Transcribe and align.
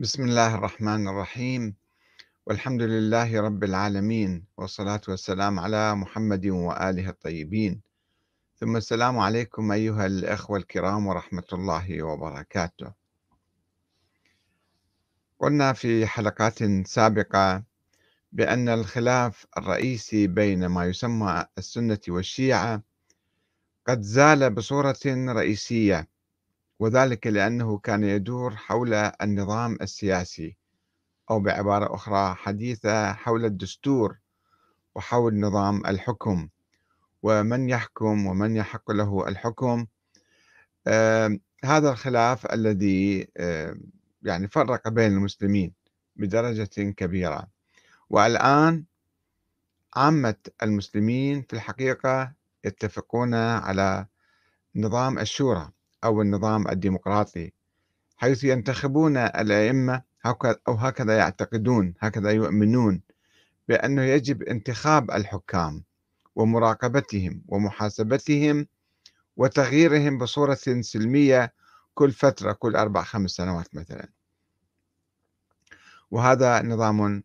بسم 0.00 0.22
الله 0.22 0.54
الرحمن 0.54 1.08
الرحيم. 1.08 1.74
والحمد 2.46 2.82
لله 2.82 3.40
رب 3.40 3.64
العالمين 3.64 4.44
والصلاة 4.56 5.00
والسلام 5.08 5.60
على 5.60 5.94
محمد 5.94 6.46
وآله 6.46 7.08
الطيبين. 7.08 7.80
ثم 8.60 8.76
السلام 8.76 9.18
عليكم 9.18 9.72
أيها 9.72 10.06
الأخوة 10.06 10.58
الكرام 10.58 11.06
ورحمة 11.06 11.48
الله 11.52 12.02
وبركاته. 12.02 12.92
قلنا 15.38 15.72
في 15.72 16.06
حلقات 16.06 16.58
سابقة 16.86 17.62
بأن 18.32 18.68
الخلاف 18.68 19.46
الرئيسي 19.58 20.26
بين 20.26 20.66
ما 20.66 20.84
يسمى 20.84 21.44
السنة 21.58 22.00
والشيعة 22.08 22.82
قد 23.86 24.00
زال 24.02 24.50
بصورة 24.54 25.04
رئيسية. 25.06 26.08
وذلك 26.78 27.26
لأنه 27.26 27.78
كان 27.78 28.04
يدور 28.04 28.56
حول 28.56 28.94
النظام 28.94 29.78
السياسي 29.80 30.56
أو 31.30 31.40
بعبارة 31.40 31.94
أخرى 31.94 32.34
حديثة 32.34 33.12
حول 33.12 33.44
الدستور 33.44 34.18
وحول 34.94 35.40
نظام 35.40 35.86
الحكم. 35.86 36.48
ومن 37.22 37.68
يحكم 37.68 38.26
ومن 38.26 38.56
يحق 38.56 38.90
له 38.90 39.28
الحكم. 39.28 39.86
آه 40.86 41.38
هذا 41.64 41.90
الخلاف 41.90 42.46
الذي 42.46 43.28
آه 43.36 43.76
يعني 44.22 44.48
فرق 44.48 44.88
بين 44.88 45.12
المسلمين 45.12 45.72
بدرجة 46.16 46.90
كبيرة. 46.90 47.48
والآن 48.10 48.84
عامة 49.96 50.36
المسلمين 50.62 51.42
في 51.42 51.52
الحقيقة 51.52 52.32
يتفقون 52.64 53.34
على 53.34 54.06
نظام 54.76 55.18
الشورى. 55.18 55.70
أو 56.04 56.22
النظام 56.22 56.68
الديمقراطي 56.68 57.52
حيث 58.16 58.44
ينتخبون 58.44 59.16
الأئمة 59.16 60.02
أو 60.68 60.74
هكذا 60.74 61.16
يعتقدون 61.16 61.94
هكذا 62.00 62.30
يؤمنون 62.30 63.02
بأنه 63.68 64.02
يجب 64.02 64.42
انتخاب 64.42 65.10
الحكام 65.10 65.84
ومراقبتهم 66.36 67.42
ومحاسبتهم 67.48 68.66
وتغييرهم 69.36 70.18
بصورة 70.18 70.58
سلمية 70.80 71.52
كل 71.94 72.12
فترة 72.12 72.52
كل 72.52 72.76
أربع 72.76 73.02
خمس 73.02 73.30
سنوات 73.30 73.74
مثلا. 73.74 74.08
وهذا 76.10 76.62
نظام 76.62 77.22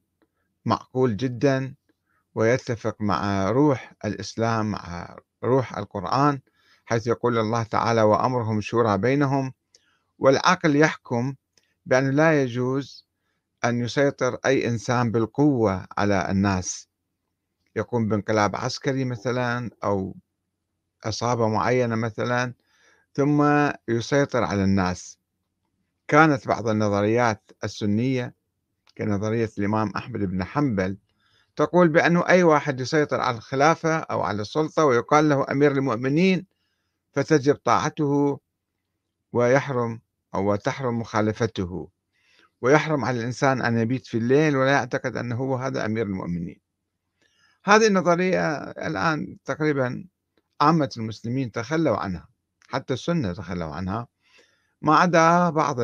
معقول 0.66 1.18
جدا 1.18 1.76
ويتفق 2.36 3.02
مع 3.02 3.50
روح 3.50 3.94
الإسلام 4.06 4.72
مع 4.72 5.16
روح 5.44 5.78
القرآن 5.78 6.40
حيث 6.92 7.08
يقول 7.08 7.38
الله 7.38 7.64
تعالى 7.64 8.02
وأمرهم 8.02 8.62
شورى 8.62 8.98
بينهم 8.98 9.54
والعقل 10.20 10.76
يحكم 10.76 11.36
بأنه 11.86 12.10
لا 12.10 12.44
يجوز 12.44 13.08
أن 13.66 13.82
يسيطر 13.82 14.38
أي 14.46 14.68
إنسان 14.68 15.12
بالقوة 15.12 15.88
على 15.98 16.32
الناس. 16.32 16.90
يقوم 17.76 18.08
بانقلاب 18.08 18.56
عسكري 18.56 19.06
مثلا 19.06 19.70
أو 19.84 20.16
عصابة 21.06 21.48
معينة 21.48 21.96
مثلا 21.96 22.54
ثم 23.14 23.70
يسيطر 23.88 24.44
على 24.44 24.64
الناس. 24.64 25.18
كانت 26.08 26.48
بعض 26.48 26.68
النظريات 26.68 27.52
السنية 27.64 28.36
كنظرية 28.98 29.50
الإمام 29.58 29.90
أحمد 29.96 30.20
بن 30.20 30.44
حنبل 30.44 30.98
تقول 31.56 31.88
بأنه 31.88 32.28
أي 32.28 32.44
واحد 32.44 32.80
يسيطر 32.80 33.22
على 33.22 33.38
الخلافة 33.38 33.98
أو 33.98 34.22
على 34.22 34.42
السلطة 34.42 34.86
ويقال 34.86 35.30
له 35.30 35.46
أمير 35.52 35.72
المؤمنين 35.72 36.51
فتجب 37.12 37.56
طاعته 37.56 38.40
ويحرم 39.34 40.02
أو 40.36 40.56
تحرم 40.56 41.00
مخالفته. 41.00 41.90
ويحرم 42.62 43.06
على 43.06 43.20
الإنسان 43.20 43.62
أن 43.62 43.78
يبيت 43.78 44.08
في 44.08 44.18
الليل 44.18 44.56
ولا 44.58 44.72
يعتقد 44.72 45.18
أنه 45.18 45.36
هو 45.36 45.56
هذا 45.56 45.86
أمير 45.86 46.06
المؤمنين. 46.06 46.60
هذه 47.66 47.88
النظرية 47.88 48.58
الآن 48.62 49.38
تقريبا 49.46 50.06
عامة 50.62 50.90
المسلمين 50.98 51.52
تخلوا 51.52 51.98
عنها 51.98 52.30
حتى 52.70 52.94
السنة 52.94 53.34
تخلوا 53.34 53.76
عنها 53.76 54.08
ما 54.82 54.96
عدا 54.96 55.50
بعض 55.50 55.78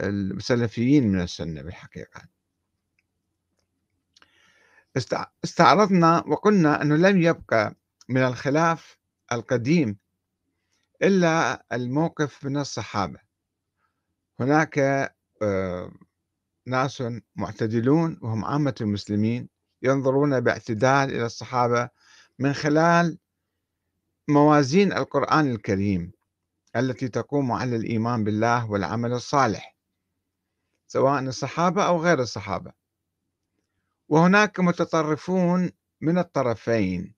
السلفيين 0.00 1.08
من 1.08 1.20
السنة 1.20 1.62
بالحقيقة. 1.62 2.22
استعرضنا 5.44 6.24
وقلنا 6.26 6.82
أنه 6.82 6.96
لم 6.96 7.22
يبقى 7.22 7.74
من 8.08 8.22
الخلاف 8.22 8.98
القديم 9.32 9.98
إلا 11.02 11.64
الموقف 11.72 12.44
من 12.44 12.56
الصحابة. 12.56 13.18
هناك 14.40 14.78
آه، 15.42 15.92
ناس 16.66 17.02
معتدلون 17.36 18.18
وهم 18.22 18.44
عامة 18.44 18.74
المسلمين 18.80 19.48
ينظرون 19.82 20.40
باعتدال 20.40 21.10
إلى 21.10 21.26
الصحابة 21.26 21.88
من 22.38 22.52
خلال 22.52 23.18
موازين 24.28 24.92
القرآن 24.92 25.50
الكريم 25.50 26.12
التي 26.76 27.08
تقوم 27.08 27.52
على 27.52 27.76
الإيمان 27.76 28.24
بالله 28.24 28.70
والعمل 28.70 29.12
الصالح 29.12 29.76
سواء 30.86 31.20
الصحابة 31.22 31.86
أو 31.86 32.02
غير 32.02 32.20
الصحابة. 32.20 32.72
وهناك 34.08 34.60
متطرفون 34.60 35.70
من 36.00 36.18
الطرفين 36.18 37.15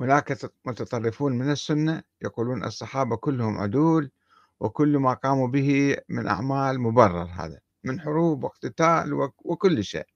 هناك 0.00 0.38
متطرفون 0.64 1.32
من 1.32 1.50
السنة 1.50 2.02
يقولون 2.22 2.64
الصحابة 2.64 3.16
كلهم 3.16 3.58
عدول 3.58 4.10
وكل 4.60 4.98
ما 4.98 5.14
قاموا 5.14 5.48
به 5.48 5.96
من 6.08 6.28
أعمال 6.28 6.80
مبرر 6.80 7.28
هذا 7.32 7.60
من 7.84 8.00
حروب 8.00 8.44
واقتتال 8.44 9.30
وكل 9.44 9.84
شيء. 9.84 10.06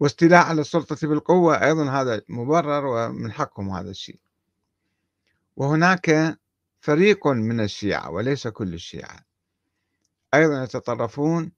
واستيلاء 0.00 0.46
على 0.46 0.60
السلطة 0.60 1.08
بالقوة 1.08 1.64
أيضا 1.64 1.90
هذا 1.90 2.22
مبرر 2.28 2.86
ومن 2.86 3.32
حقهم 3.32 3.70
هذا 3.70 3.90
الشيء. 3.90 4.20
وهناك 5.56 6.38
فريق 6.80 7.26
من 7.26 7.60
الشيعة 7.60 8.10
وليس 8.10 8.48
كل 8.48 8.74
الشيعة 8.74 9.20
أيضا 10.34 10.62
يتطرفون 10.62 11.52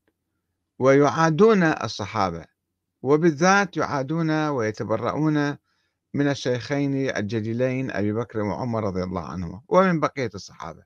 ويعادون 0.79 1.63
الصحابة 1.63 2.45
وبالذات 3.03 3.77
يعادون 3.77 4.49
ويتبرؤون 4.49 5.57
من 6.15 6.29
الشيخين 6.29 7.17
الجليلين 7.17 7.91
أبي 7.91 8.13
بكر 8.13 8.41
وعمر 8.41 8.85
رضي 8.85 9.03
الله 9.03 9.25
عنهما 9.25 9.63
ومن 9.69 10.01
بقية 10.01 10.31
الصحابة. 10.35 10.83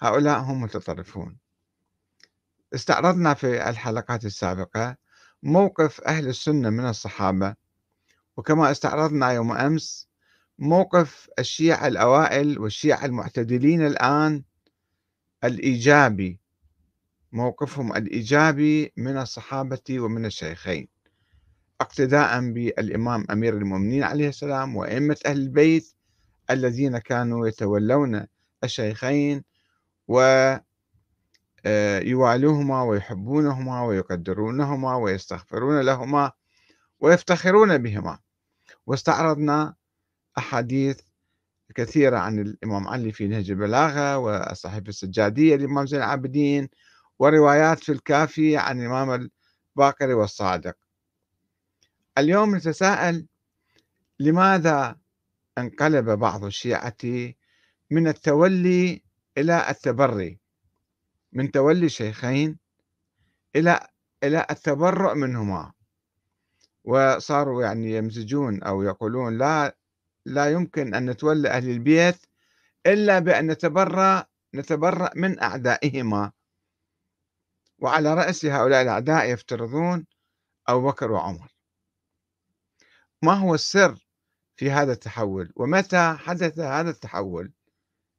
هؤلاء 0.00 0.38
هم 0.38 0.62
متطرفون. 0.62 1.36
استعرضنا 2.74 3.34
في 3.34 3.68
الحلقات 3.68 4.24
السابقة 4.24 4.96
موقف 5.42 6.00
أهل 6.00 6.28
السنة 6.28 6.70
من 6.70 6.88
الصحابة 6.88 7.54
وكما 8.36 8.70
استعرضنا 8.70 9.30
يوم 9.30 9.52
أمس 9.52 10.08
موقف 10.58 11.28
الشيعة 11.38 11.86
الأوائل 11.86 12.58
والشيعة 12.58 13.04
المعتدلين 13.04 13.86
الآن 13.86 14.42
الإيجابي 15.44 16.40
موقفهم 17.32 17.96
الإيجابي 17.96 18.92
من 18.96 19.16
الصحابة 19.16 20.00
ومن 20.00 20.24
الشيخين. 20.24 20.95
اقتداء 21.80 22.40
بالإمام 22.52 23.26
أمير 23.30 23.54
المؤمنين 23.56 24.02
عليه 24.02 24.28
السلام 24.28 24.76
وأئمة 24.76 25.16
أهل 25.26 25.36
البيت 25.36 25.94
الذين 26.50 26.98
كانوا 26.98 27.48
يتولون 27.48 28.26
الشيخين 28.64 29.44
ويوالوهما 30.08 30.60
آه، 32.80 32.84
ويحبونهما 32.84 33.82
ويقدرونهما 33.82 34.96
ويستغفرون 34.96 35.80
لهما 35.80 36.32
ويفتخرون 37.00 37.78
بهما. 37.78 38.18
واستعرضنا 38.86 39.74
أحاديث 40.38 41.00
كثيرة 41.74 42.18
عن 42.18 42.38
الإمام 42.38 42.88
علي 42.88 43.12
في 43.12 43.28
نهج 43.28 43.50
البلاغة 43.50 44.18
والصحيفة 44.18 44.88
السجادية 44.88 45.56
للإمام 45.56 45.86
زين 45.86 45.98
العابدين 45.98 46.68
وروايات 47.18 47.84
في 47.84 47.92
الكافي 47.92 48.56
عن 48.56 48.80
الإمام 48.80 49.30
الباقر 49.76 50.14
والصادق. 50.14 50.85
اليوم 52.18 52.56
نتساءل 52.56 53.26
لماذا 54.20 54.96
انقلب 55.58 56.10
بعض 56.10 56.44
الشيعة 56.44 57.32
من 57.90 58.08
التولي 58.08 59.02
إلى 59.38 59.70
التبري 59.70 60.40
من 61.32 61.50
تولي 61.50 61.88
شيخين 61.88 62.58
إلى 63.56 63.88
إلى 64.24 64.46
التبرؤ 64.50 65.14
منهما. 65.14 65.72
وصاروا 66.84 67.62
يعني 67.62 67.92
يمزجون 67.92 68.62
أو 68.62 68.82
يقولون 68.82 69.38
لا 69.38 69.76
لا 70.26 70.50
يمكن 70.50 70.94
أن 70.94 71.10
نتولى 71.10 71.48
أهل 71.48 71.70
البيت 71.70 72.16
إلا 72.86 73.18
بأن 73.18 73.50
نتبرأ 73.50 74.24
نتبرأ 74.54 75.10
من 75.16 75.40
أعدائهما. 75.40 76.32
وعلى 77.78 78.14
رأس 78.14 78.44
هؤلاء 78.44 78.82
الأعداء 78.82 79.32
يفترضون 79.32 80.06
أبو 80.68 80.88
بكر 80.88 81.12
وعمر. 81.12 81.55
ما 83.22 83.32
هو 83.32 83.54
السر 83.54 84.06
في 84.56 84.70
هذا 84.70 84.92
التحول؟ 84.92 85.52
ومتى 85.56 86.16
حدث 86.18 86.58
هذا 86.58 86.90
التحول؟ 86.90 87.52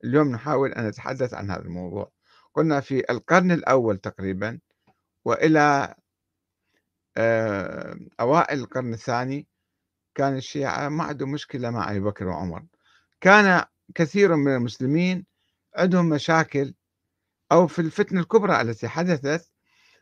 اليوم 0.04 0.32
نحاول 0.32 0.74
أن 0.74 0.88
نتحدث 0.88 1.34
عن 1.34 1.52
هذا 1.52 1.62
الموضوع. 1.62 2.12
قلنا 2.54 2.80
في 2.80 3.12
القرن 3.12 3.52
الأول 3.52 3.98
تقريبا 3.98 4.60
وإلى 5.26 5.96
آه، 7.18 8.00
أوائل 8.20 8.60
القرن 8.60 8.94
الثاني 8.94 9.48
كان 10.16 10.36
الشيعة 10.36 10.90
ما 10.90 11.04
عندهم 11.04 11.32
مشكلة 11.32 11.70
مع 11.70 11.92
أبي 11.92 12.00
بكر 12.00 12.28
وعمر. 12.28 12.66
كان 13.22 13.66
كثير 13.96 14.36
من 14.36 14.56
المسلمين 14.56 15.26
عندهم 15.76 16.10
مشاكل 16.10 16.74
أو 17.52 17.68
في 17.68 17.80
الفتنة 17.80 18.20
الكبرى 18.20 18.62
التي 18.62 18.88
حدثت 18.88 19.52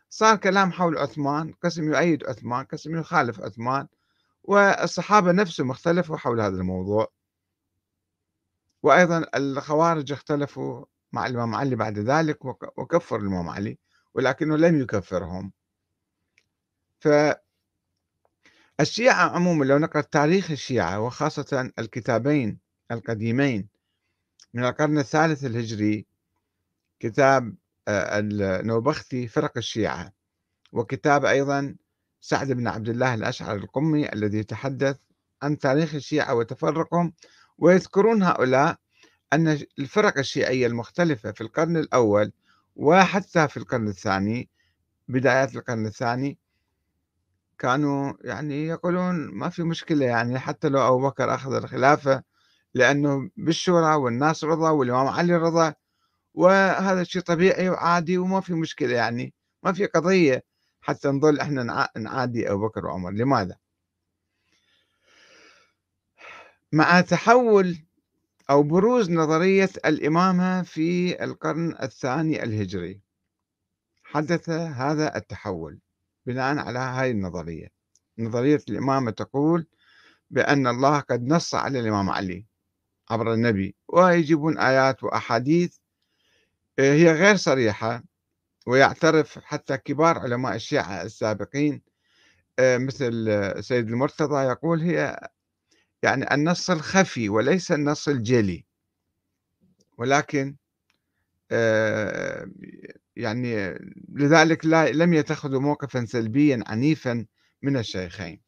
صار 0.10 0.36
كلام 0.38 0.72
حول 0.72 0.98
عثمان 0.98 1.54
قسم 1.54 1.84
يؤيد 1.94 2.24
عثمان 2.24 2.66
قسم 2.66 3.00
يخالف 3.00 3.42
عثمان. 3.42 3.88
والصحابة 4.48 5.32
نفسهم 5.32 5.72
اختلفوا 5.72 6.18
حول 6.18 6.42
هذا 6.42 6.56
الموضوع. 6.56 7.12
وأيضا 8.84 9.26
الخوارج 9.36 10.12
اختلفوا 10.12 10.86
مع 11.14 11.28
الإمام 11.28 11.56
علي 11.56 11.76
بعد 11.76 12.00
ذلك 12.00 12.46
وكفر 12.78 13.16
الإمام 13.16 13.50
علي 13.50 13.78
ولكنه 14.14 14.58
لم 14.58 14.82
يكفرهم. 14.82 15.52
فالشيعة 17.00 17.36
عموما 19.36 19.66
لو 19.66 19.78
نقرأ 19.78 20.02
تاريخ 20.02 20.52
الشيعة 20.52 21.00
وخاصة 21.00 21.72
الكتابين 21.80 22.60
القديمين 22.92 23.68
من 24.54 24.66
القرن 24.66 24.98
الثالث 24.98 25.46
الهجري 25.46 26.06
كتاب 27.00 27.56
آه، 27.88 28.20
النوبختي 28.20 29.28
فرق 29.28 29.58
الشيعة 29.58 30.14
وكتاب 30.72 31.26
أيضا 31.26 31.76
سعد 32.25 32.51
بن 32.51 32.68
عبد 32.68 32.89
الله 32.89 33.13
الأشعر 33.13 33.56
القمي 33.56 34.13
الذي 34.13 34.38
يتحدث 34.38 34.98
عن 35.42 35.57
تاريخ 35.57 35.95
الشيعة 35.95 36.36
وتفرقهم 36.36 37.13
ويذكرون 37.57 38.24
هؤلاء 38.24 38.77
أن 39.33 39.60
الفرق 39.80 40.18
الشيعية 40.18 40.68
المختلفة 40.68 41.31
في 41.31 41.42
القرن 41.42 41.77
الأول 41.77 42.31
وحتى 42.75 43.48
في 43.48 43.57
القرن 43.57 43.88
الثاني 43.88 44.50
بدايات 45.07 45.56
القرن 45.56 45.86
الثاني 45.86 46.38
كانوا 47.60 48.13
يعني 48.22 48.68
يقولون 48.68 49.16
ما 49.16 49.50
في 49.50 49.63
مشكلة 49.63 50.06
يعني 50.06 50.39
حتى 50.39 50.69
لو 50.69 50.88
أبو 50.88 51.07
بكر 51.07 51.36
أخذ 51.36 51.54
الخلافة 51.54 52.24
لأنه 52.74 53.30
بالشورى 53.38 53.95
والناس 53.95 54.44
رضى 54.44 54.69
والإمام 54.69 55.07
علي 55.07 55.36
رضى 55.36 55.74
وهذا 56.33 57.04
شيء 57.04 57.22
طبيعي 57.22 57.69
وعادي 57.69 58.18
وما 58.18 58.42
في 58.42 58.54
مشكلة 58.54 58.95
يعني 58.95 59.33
ما 59.63 59.74
في 59.74 59.86
قضية. 59.86 60.55
حتى 60.86 61.08
نظل 61.08 61.40
إحنا 61.40 61.90
نعادي 61.98 62.52
أبو 62.52 62.68
بكر 62.68 62.86
وعمر. 62.86 63.12
لماذا؟ 63.12 63.58
مع 66.72 67.02
تحول 67.02 67.78
أو 68.50 68.64
بروز 68.64 69.12
نظرية 69.12 69.70
الإمامة 69.86 70.62
في 70.62 71.24
القرن 71.24 71.76
الثاني 71.84 72.44
الهجري 72.44 73.02
حدث 74.04 74.50
هذا 74.50 75.16
التحول 75.18 75.80
بناء 76.26 76.58
على 76.58 76.80
هذه 76.80 77.12
النظرية. 77.12 77.68
نظرية 78.20 78.62
الإمامة 78.70 79.12
تقول 79.12 79.68
بأن 80.30 80.68
الله 80.68 81.00
قد 81.00 81.28
نص 81.28 81.56
على 81.56 81.80
الإمام 81.80 82.10
علي 82.10 82.46
عبر 83.10 83.34
النبي 83.34 83.76
ويجيبون 83.88 84.58
آيات 84.58 85.04
وأحاديث 85.04 85.78
آه، 86.80 86.94
هي 86.94 87.12
غير 87.12 87.36
صريحة. 87.36 88.04
ويعترف 88.66 89.40
حتى 89.40 89.78
كبار 89.78 90.20
علماء 90.20 90.56
الشيعة 90.56 91.02
السابقين 91.02 91.82
آه، 92.60 92.78
مثل 92.78 93.64
سيد 93.64 93.88
المرتضى 93.90 94.44
يقول 94.44 94.82
هي 94.82 95.30
يعني 96.04 96.34
النص 96.34 96.70
الخفي 96.70 97.30
وليس 97.30 97.72
النص 97.72 98.08
الجلي. 98.08 98.66
ولكن 99.98 100.56
آه، 101.52 102.52
يعني 103.16 103.80
لذلك 104.10 104.66
لا 104.66 104.92
لم 104.92 105.14
يتخذوا 105.14 105.62
موقفا 105.62 106.06
سلبيا 106.06 106.64
عنيفا 106.68 107.26
من 107.62 107.78
الشيخين. 107.78 108.42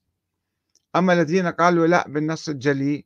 أما 0.96 1.14
الذين 1.14 1.48
قالوا 1.48 1.88
لا 1.88 2.08
بالنص 2.08 2.50
الجلي 2.50 3.06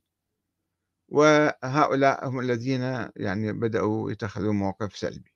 وهؤلاء 1.10 2.28
هم 2.30 2.40
الذين 2.40 2.82
يعني 3.16 3.54
بدأوا 3.54 4.12
يتخذوا 4.12 4.54
موقف 4.54 4.98
سلبي. 4.98 5.31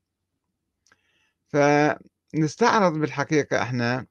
فنستعرض 1.56 2.94
بالحقيقة 2.94 3.62
إحنا 3.62 4.06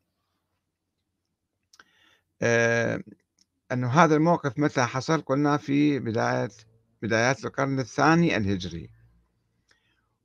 آه 2.42 3.02
أنه 3.72 3.88
هذا 3.88 4.16
الموقف 4.16 4.58
متى 4.58 4.82
حصل؟ 4.82 5.20
قلنا 5.20 5.56
في 5.56 5.98
بداية 5.98 6.48
بدايات 7.02 7.44
القرن 7.44 7.80
الثاني 7.80 8.36
الهجري. 8.36 8.90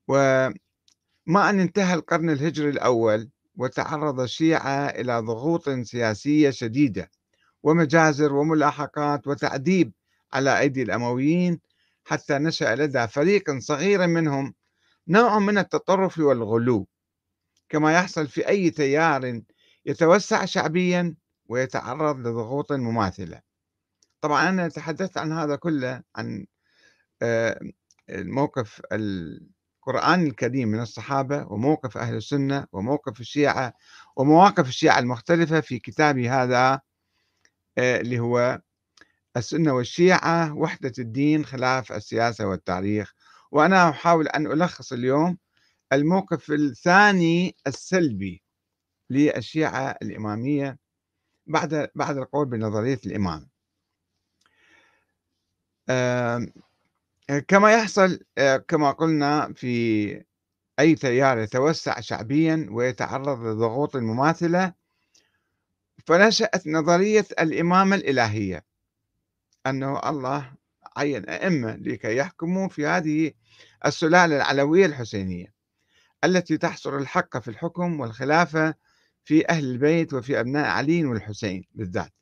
وما 0.07 1.49
أن 1.49 1.59
انتهى 1.59 1.93
القرن 1.93 2.29
الهجري 2.29 2.69
الأول 2.69 3.29
وتعرض 3.55 4.19
الشيعة 4.19 4.87
إلى 4.89 5.19
ضغوط 5.19 5.69
سياسية 5.69 6.49
شديدة 6.49 7.11
ومجازر 7.63 8.33
وملاحقات 8.33 9.27
وتعذيب 9.27 9.93
على 10.33 10.59
أيدي 10.59 10.83
الأمويين 10.83 11.59
حتى 12.05 12.37
نشأ 12.37 12.75
لدى 12.75 13.07
فريق 13.07 13.59
صغير 13.59 14.07
منهم 14.07 14.53
نوع 15.07 15.39
من 15.39 15.57
التطرف 15.57 16.19
والغلو. 16.19 16.87
كما 17.69 17.93
يحصل 17.93 18.27
في 18.27 18.47
أي 18.47 18.69
تيار 18.69 19.41
يتوسع 19.85 20.45
شعبيا 20.45 21.15
ويتعرض 21.45 22.19
لضغوط 22.19 22.71
مماثلة. 22.71 23.41
طبعا 24.21 24.49
أنا 24.49 24.67
تحدثت 24.67 25.17
عن 25.17 25.31
هذا 25.31 25.55
كله 25.55 26.01
عن 26.15 26.45
آه، 27.21 27.59
الموقف 28.09 28.81
القرآن 28.91 30.27
الكريم 30.27 30.67
من 30.67 30.79
الصحابة 30.79 31.47
وموقف 31.51 31.97
أهل 31.97 32.15
السنة 32.15 32.67
وموقف 32.71 33.19
الشيعة 33.19 33.73
ومواقف 34.15 34.67
الشيعة 34.67 34.99
المختلفة 34.99 35.59
في 35.61 35.79
كتابي 35.79 36.29
هذا 36.29 36.81
آه، 37.77 38.01
اللي 38.01 38.19
هو 38.19 38.61
السنة 39.37 39.73
والشيعة 39.73 40.53
وحدة 40.53 40.93
الدين 40.99 41.45
خلاف 41.45 41.91
السياسة 41.91 42.47
والتاريخ. 42.47 43.13
وأنا 43.51 43.89
أحاول 43.89 44.27
أن 44.27 44.47
ألخص 44.51 44.93
اليوم 44.93 45.37
الموقف 45.93 46.51
الثاني 46.51 47.55
السلبي 47.67 48.43
للشيعة 49.09 49.97
الإمامية 50.01 50.77
بعد 51.47 51.89
بعد 51.95 52.17
القول 52.17 52.45
بنظرية 52.45 52.99
الإمام. 53.05 53.49
كما 57.47 57.73
يحصل 57.73 58.19
كما 58.67 58.91
قلنا 58.91 59.53
في 59.53 60.23
أي 60.79 60.95
تيار 60.95 61.37
يتوسع 61.39 61.99
شعبيا 61.99 62.67
ويتعرض 62.71 63.39
لضغوط 63.45 63.95
مماثلة 63.95 64.73
فنشأت 66.07 66.67
نظرية 66.67 67.25
الإمامة 67.39 67.95
الإلهية 67.95 68.65
أنه 69.67 70.09
الله 70.09 70.53
عين 70.97 71.29
أئمة 71.29 71.75
لكي 71.75 72.15
يحكموا 72.17 72.67
في 72.67 72.85
هذه 72.85 73.31
السلالة 73.85 74.35
العلوية 74.35 74.85
الحسينية. 74.85 75.58
التي 76.23 76.57
تحصر 76.57 76.97
الحق 76.97 77.37
في 77.37 77.47
الحكم 77.47 77.99
والخلافة 77.99 78.73
في 79.23 79.49
أهل 79.49 79.65
البيت 79.65 80.13
وفي 80.13 80.39
أبناء 80.39 80.65
علي 80.65 81.05
والحسين 81.05 81.63
بالذات. 81.73 82.13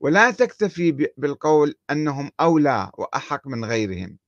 ولا 0.00 0.30
تكتفي 0.30 1.10
بالقول 1.16 1.74
أنهم 1.90 2.30
أولى 2.40 2.90
وأحق 2.94 3.46
من 3.46 3.64
غيرهم. 3.64 4.18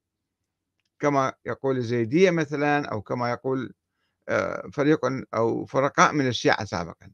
كما 1.01 1.33
يقول 1.47 1.77
الزيدية 1.77 2.31
مثلا 2.31 2.87
أو 2.89 3.03
كما 3.03 3.31
يقول 3.31 3.75
آه، 4.29 4.69
فريق 4.73 5.01
أو 5.35 5.65
فرقاء 5.65 6.13
من 6.13 6.27
الشيعة 6.29 6.65
سابقا. 6.65 7.11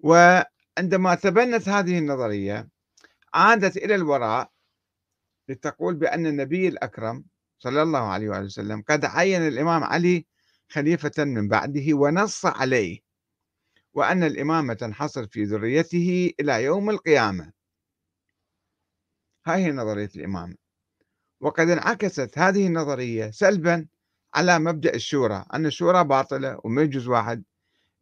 وعندما 0.00 1.14
تبنت 1.14 1.68
هذه 1.68 1.98
النظرية 1.98 2.68
عادت 3.34 3.76
إلى 3.76 3.94
الوراء 3.94 4.50
لتقول 5.48 5.94
بأن 5.94 6.26
النبي 6.26 6.68
الأكرم 6.68 7.24
صلى 7.58 7.82
الله 7.82 7.98
عليه 7.98 8.28
وآله 8.28 8.44
وسلم 8.44 8.82
قد 8.88 9.04
عين 9.04 9.48
الإمام 9.48 9.84
علي 9.84 10.26
خليفة 10.68 11.24
من 11.24 11.48
بعده 11.48 11.94
ونص 11.94 12.46
عليه 12.46 13.00
وأن 13.94 14.22
الإمامة 14.22 14.74
تنحصر 14.74 15.26
في 15.26 15.44
ذريته 15.44 16.32
إلى 16.40 16.64
يوم 16.64 16.90
القيامة. 16.90 17.52
هاي 19.46 19.64
هي 19.64 19.72
نظرية 19.72 20.10
الإمامة 20.16 20.56
وقد 21.40 21.68
انعكست 21.68 22.38
هذه 22.38 22.66
النظرية 22.66 23.30
سلبا 23.30 23.86
على 24.34 24.58
مبدأ 24.58 24.94
الشورى 24.94 25.44
أن 25.54 25.66
الشورى 25.66 26.04
باطلة 26.04 26.60
وما 26.64 26.82
يجوز 26.82 27.08
واحد 27.08 27.44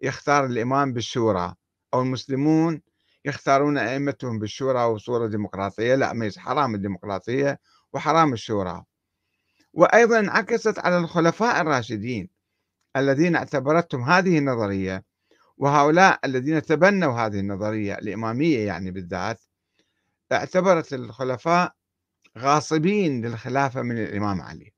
يختار 0.01 0.47
الإمام 0.47 0.93
بالشورى 0.93 1.55
أو 1.95 2.03
المسلمون 2.03 2.83
يختارون 3.25 3.79
أئمتهم 3.79 4.39
بالشورى 4.39 4.85
وصورة 4.85 5.27
ديمقراطية. 5.27 5.95
لا 5.95 6.31
حرام 6.39 6.75
الديمقراطية 6.75 7.61
وحرام 7.93 8.33
الشورى. 8.33 8.85
وأيضا 9.73 10.19
انعكست 10.19 10.79
على 10.79 10.99
الخلفاء 10.99 11.61
الراشدين 11.61 12.29
الذين 12.97 13.37
اعتبرتهم 13.37 14.03
هذه 14.03 14.39
النظرية 14.39 15.05
وهؤلاء 15.57 16.21
الذين 16.25 16.63
تبنوا 16.63 17.13
هذه 17.13 17.41
النظرية 17.41 17.95
الإمامية 17.95 18.67
يعني 18.67 18.91
بالذات 18.91 19.41
اعتبرت 20.33 20.93
الخلفاء 20.93 21.75
غاصبين 22.39 23.27
للخلافة 23.27 23.83
من 23.83 23.99
الإمام 23.99 24.41
علي. 24.41 24.73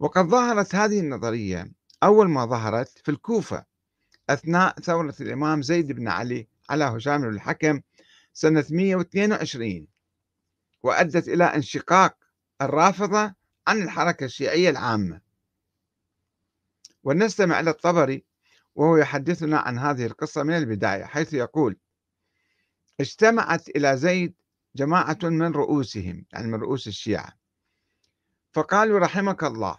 وقد 0.00 0.24
ظهرت 0.26 0.74
هذه 0.74 1.00
النظرية 1.00 1.72
أول 2.02 2.28
ما 2.28 2.46
ظهرت 2.46 2.88
في 3.04 3.10
الكوفة 3.10 3.64
أثناء 4.30 4.80
ثورة 4.80 5.14
الإمام 5.20 5.62
زيد 5.62 5.92
بن 5.92 6.08
علي 6.08 6.48
على 6.70 6.84
هشام 6.84 7.20
بن 7.20 7.28
الحكم 7.28 7.80
سنة 8.32 8.64
122 8.70 9.86
وأدت 10.82 11.28
إلى 11.28 11.44
انشقاق 11.44 12.16
الرافضة 12.62 13.34
عن 13.66 13.82
الحركة 13.82 14.24
الشيعية 14.24 14.70
العامة. 14.70 15.20
ونستمع 17.04 17.60
إلى 17.60 17.70
الطبري 17.70 18.24
وهو 18.74 18.96
يحدثنا 18.96 19.58
عن 19.58 19.78
هذه 19.78 20.06
القصة 20.06 20.42
من 20.42 20.56
البداية 20.56 21.04
حيث 21.04 21.34
يقول 21.34 21.76
اجتمعت 23.00 23.68
إلى 23.68 23.96
زيد 23.96 24.34
جماعة 24.76 25.18
من 25.22 25.52
رؤوسهم 25.52 26.24
يعني 26.32 26.46
من 26.46 26.54
رؤوس 26.54 26.88
الشيعة 26.88 27.32
فقالوا 28.52 28.98
رحمك 28.98 29.44
الله 29.44 29.76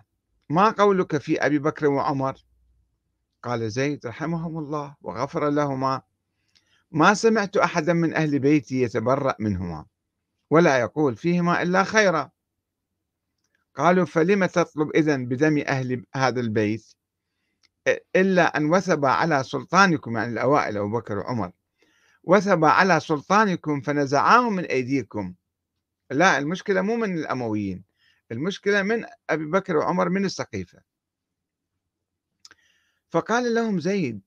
ما 0.49 0.69
قولك 0.69 1.17
في 1.17 1.45
أبي 1.45 1.59
بكر 1.59 1.87
وعمر 1.87 2.35
قال 3.43 3.71
زيد 3.71 4.05
رحمهم 4.05 4.57
الله 4.57 4.95
وغفر 5.01 5.49
لهما. 5.49 6.01
ما 6.91 7.13
سمعت 7.13 7.57
أحدا 7.57 7.93
من 7.93 8.13
أهل 8.13 8.39
بيتي 8.39 8.81
يتبرأ 8.81 9.35
منهما 9.39 9.85
ولا 10.49 10.79
يقول 10.79 11.15
فيهما 11.15 11.61
إلا 11.61 11.83
خيرا 11.83 12.31
قالوا 13.75 14.05
فلم 14.05 14.45
تطلب 14.45 14.89
إذن 14.95 15.25
بدم 15.25 15.57
أهل 15.57 16.05
هذا 16.15 16.39
البيت؟ 16.39 16.85
إلا 18.15 18.57
أن 18.57 18.65
وثب 18.65 19.05
على 19.05 19.43
سلطانكم 19.43 20.17
يعني 20.17 20.33
الأوائل 20.33 20.77
أبو 20.77 20.97
بكر 20.97 21.17
وعمر. 21.17 21.51
وثب 22.23 22.65
على 22.65 22.99
سلطانكم 22.99 23.81
فنزعاهم 23.81 24.55
من 24.55 24.63
أيديكم. 24.63 25.33
لا 26.11 26.37
المشكلة 26.37 26.81
مو 26.81 26.95
من 26.95 27.17
الأمويين 27.17 27.83
المشكلة 28.31 28.81
من 28.83 29.05
أبي 29.29 29.45
بكر 29.45 29.77
وعمر 29.77 30.09
من 30.09 30.25
السقيفة. 30.25 30.81
فقال 33.09 33.53
لهم 33.53 33.79
زيد 33.79 34.21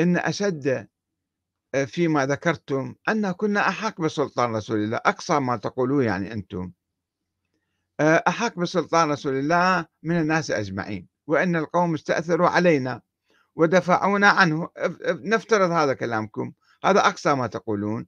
إن 0.00 0.16
أشد 0.16 0.88
فيما 1.86 2.26
ذكرتم 2.26 2.94
أن 3.08 3.32
كنا 3.32 3.68
أحق 3.68 4.00
بسلطان 4.00 4.56
رسول 4.56 4.84
الله. 4.84 4.96
أقصى 4.96 5.40
ما 5.40 5.56
تقولوه 5.56 6.04
يعني 6.04 6.32
أنتم. 6.32 6.72
أحق 8.00 8.58
بسلطان 8.58 9.10
رسول 9.10 9.34
الله 9.34 9.86
من 10.02 10.20
الناس 10.20 10.50
أجمعين. 10.50 11.15
وأن 11.26 11.56
القوم 11.56 11.94
استأثروا 11.94 12.48
علينا 12.48 13.02
ودفعونا 13.54 14.28
عنه. 14.28 14.68
نفترض 15.06 15.70
هذا 15.70 15.94
كلامكم. 15.94 16.52
هذا 16.84 17.00
أقصى 17.00 17.34
ما 17.34 17.46
تقولون. 17.46 18.06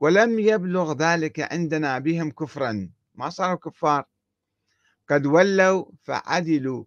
ولم 0.00 0.38
يبلغ 0.38 0.92
ذلك 0.92 1.52
عندنا 1.52 1.98
بهم 1.98 2.30
كفرا. 2.30 2.90
ما 3.14 3.30
صاروا 3.30 3.56
كفار. 3.56 4.04
قد 5.08 5.26
ولوا 5.26 5.84
فعدلوا. 6.02 6.84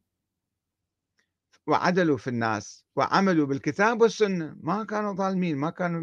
وعدلوا 1.67 2.17
في 2.17 2.27
الناس 2.27 2.85
وعملوا 2.95 3.47
بالكتاب 3.47 4.01
والسنة. 4.01 4.55
ما 4.59 4.83
كانوا 4.83 5.13
ظالمين 5.13 5.57
ما 5.57 5.69
كانوا 5.69 6.01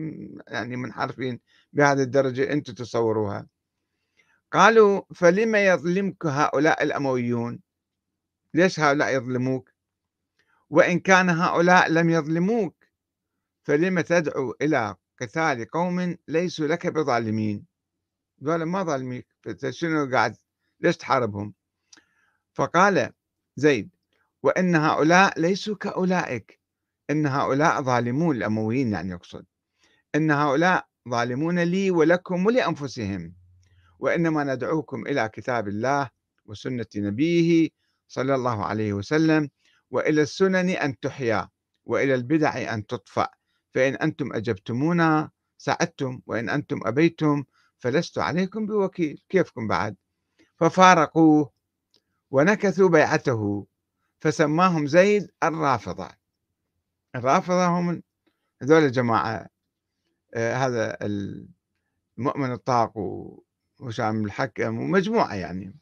يعني 0.49 0.77
منحرفين 0.77 1.41
بهذه 1.73 2.03
الدرجة 2.03 2.53
أنتم 2.53 2.75
تصوروها. 2.75 3.47
قالوا 4.53 5.03
فلما 5.15 5.67
يظلمك 5.67 6.27
هؤلاء 6.27 6.83
الأمويون؟ 6.83 7.61
ليش 8.55 8.81
هؤلاء 8.81 9.17
يظلموك؟ 9.17 9.71
وإن 10.71 11.01
كان 11.01 11.31
هؤلاء 11.31 11.89
لم 11.89 12.11
يظلموك 12.11 12.85
فلما 13.63 14.03
تدعو 14.03 14.55
إلى 14.63 14.97
قتال 15.21 15.71
قوم 15.71 16.17
ليسوا 16.29 16.67
لك 16.67 16.87
بظالمين. 16.87 17.67
قال 18.47 18.63
ما 18.63 18.83
ظالميك 18.83 19.27
شنو 19.71 20.11
قاعد؟ 20.13 20.37
ليش 20.81 20.97
تحاربهم؟ 20.97 21.55
فقال 22.53 23.13
زيد 23.57 23.91
وإن 24.43 24.77
هؤلاء 24.77 25.41
ليسوا 25.41 25.77
كأولئك. 25.77 26.61
إن 27.11 27.27
هؤلاء 27.27 27.83
ظالمون 27.83 28.37
الأمويين 28.37 28.93
يعني 28.93 29.11
يقصد. 29.11 29.47
إن 30.15 30.31
هؤلاء 30.31 30.89
ظالمون 31.09 31.59
لي 31.59 31.91
ولكم 31.91 32.47
ولأنفسهم. 32.47 33.35
وإنما 33.99 34.45
ندعوكم 34.45 35.07
إلى 35.07 35.29
كتاب 35.29 35.69
الله 35.69 36.11
وسنة 36.47 36.87
نبيه 36.97 37.71
صلى 38.09 38.35
الله 38.35 38.65
عليه 38.65 38.93
وسلم 38.93 39.51
وإلى 39.91 40.23
السنن 40.23 40.71
أن 40.71 41.01
تحيا 41.01 41.49
وإلى 41.85 42.15
البدع 42.15 42.75
أن 42.75 42.87
تطفأ. 42.87 43.29
فإن 43.75 43.95
أنتم 43.95 44.33
أجبتمونا 44.33 45.31
سعدتم 45.59 46.21
وإن 46.27 46.49
أنتم 46.49 46.81
أبيتم 46.87 47.45
فلست 47.79 48.19
عليكم 48.19 48.67
بوكيل. 48.67 49.23
كيفكم 49.29 49.69
بعد؟ 49.69 49.97
ففارقوه 50.57 51.51
ونكثوا 52.31 52.89
بيعته 52.89 53.67
فسماهم 54.21 54.87
زيد 54.87 55.31
الرافضة. 55.43 56.09
الرافضة 57.17 57.67
هم 57.67 58.03
هذول 58.63 58.83
الجماعة 58.83 59.47
آه 60.35 60.55
هذا 60.55 60.99
المؤمن 62.19 62.53
الطاق 62.53 62.93
وهشام 63.79 64.25
الحكم 64.25 64.79
ومجموعة 64.79 65.35
يعني. 65.35 65.75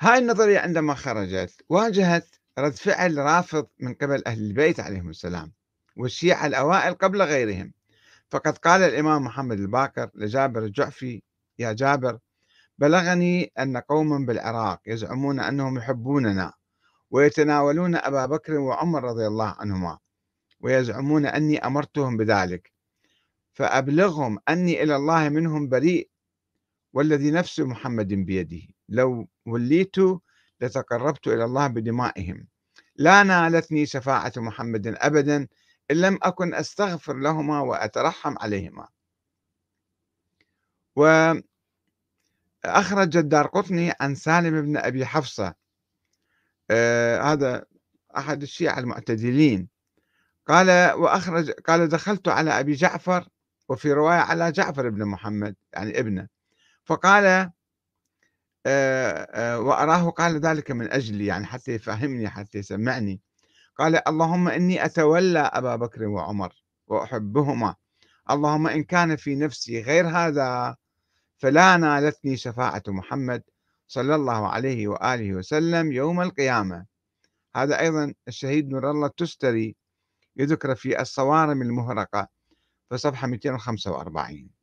هاي 0.00 0.18
النظرية 0.18 0.58
عندما 0.58 0.94
خرجت 0.94 1.64
واجهت 1.68 2.36
رد 2.58 2.72
فعل 2.72 3.18
رافض 3.18 3.66
من 3.80 3.94
قبل 3.94 4.22
أهل 4.26 4.42
البيت 4.42 4.80
عليهم 4.80 5.10
السلام 5.10 5.52
والشيعة 5.96 6.46
الأوائل 6.46 6.94
قبل 6.94 7.22
غيرهم. 7.22 7.72
فقد 8.30 8.58
قال 8.58 8.82
الإمام 8.82 9.24
محمد 9.24 9.60
الباكر 9.60 10.10
لجابر 10.14 10.64
الجعفي 10.64 11.22
يا 11.58 11.72
جابر 11.72 12.18
بلغني 12.78 13.52
أن 13.58 13.76
قوما 13.76 14.26
بالعراق 14.26 14.80
يزعمون 14.86 15.40
أنهم 15.40 15.78
يحبوننا 15.78 16.52
ويتناولون 17.10 17.96
أبا 17.96 18.26
بكر 18.26 18.58
وعمر 18.58 19.04
رضي 19.04 19.26
الله 19.26 19.56
عنهما 19.58 19.98
ويزعمون 20.60 21.26
أني 21.26 21.66
أمرتهم 21.66 22.16
بذلك. 22.16 22.72
فأبلغهم 23.52 24.38
أني 24.48 24.82
إلى 24.82 24.96
الله 24.96 25.28
منهم 25.28 25.68
بريء 25.68 26.10
والذي 26.92 27.30
نفس 27.30 27.60
محمد 27.60 28.08
بيده. 28.08 28.75
لو 28.88 29.28
وليت 29.46 29.96
لتقربت 30.60 31.26
إلى 31.26 31.44
الله 31.44 31.66
بدمائهم. 31.66 32.46
لا 32.96 33.22
نالتني 33.22 33.86
شفاعة 33.86 34.32
محمد 34.36 34.86
أبدا 34.86 35.48
إن 35.90 35.96
لم 35.96 36.18
أكن 36.22 36.54
أستغفر 36.54 37.14
لهما 37.16 37.60
وأترحم 37.60 38.38
عليهما. 38.38 38.88
وأخرج 40.96 41.46
الدار 43.16 43.46
قطني 43.46 43.92
عن 44.00 44.14
سالم 44.14 44.62
بن 44.62 44.76
أبي 44.76 45.06
حفصة. 45.06 45.54
آه 46.70 47.22
هذا 47.22 47.64
أحد 48.16 48.42
الشيعة 48.42 48.78
المعتدلين. 48.78 49.68
قال 50.46 50.92
وأخرج 50.92 51.50
قال 51.50 51.88
دخلت 51.88 52.28
على 52.28 52.60
أبي 52.60 52.72
جعفر 52.72 53.28
وفي 53.68 53.92
رواية 53.92 54.18
على 54.18 54.52
جعفر 54.52 54.88
بن 54.88 55.04
محمد 55.04 55.56
يعني 55.72 56.00
ابنه. 56.00 56.28
فقال 56.84 57.50
وأراه 59.66 60.10
قال 60.10 60.40
ذلك 60.40 60.70
من 60.70 60.92
أجلي 60.92 61.26
يعني 61.26 61.46
حتى 61.46 61.72
يفهمني 61.72 62.28
حتى 62.28 62.58
يسمعني. 62.58 63.20
قال 63.78 64.08
اللهم 64.08 64.48
إني 64.48 64.84
أتولى 64.84 65.38
أبا 65.38 65.76
بكر 65.76 66.04
وعمر 66.04 66.52
وأحبهما. 66.86 67.74
اللهم 68.30 68.66
إن 68.66 68.82
كان 68.82 69.16
في 69.16 69.34
نفسي 69.34 69.82
غير 69.82 70.08
هذا 70.08 70.76
فلا 71.38 71.76
نالتني 71.76 72.36
شفاعة 72.36 72.82
محمد 72.88 73.42
صلى 73.88 74.14
الله 74.14 74.48
عليه 74.48 74.88
وآله 74.88 75.34
وسلم 75.34 75.92
يوم 75.92 76.20
القيامة. 76.20 76.86
هذا 77.56 77.80
أيضا 77.80 78.14
الشهيد 78.28 78.68
نور 78.70 78.90
الله 78.90 79.06
التستري 79.06 79.76
يذكر 80.36 80.74
في 80.74 81.00
الصوارم 81.00 81.62
المهرقة 81.62 82.28
في 82.88 82.98
صفحة 82.98 83.26
245 83.26 84.55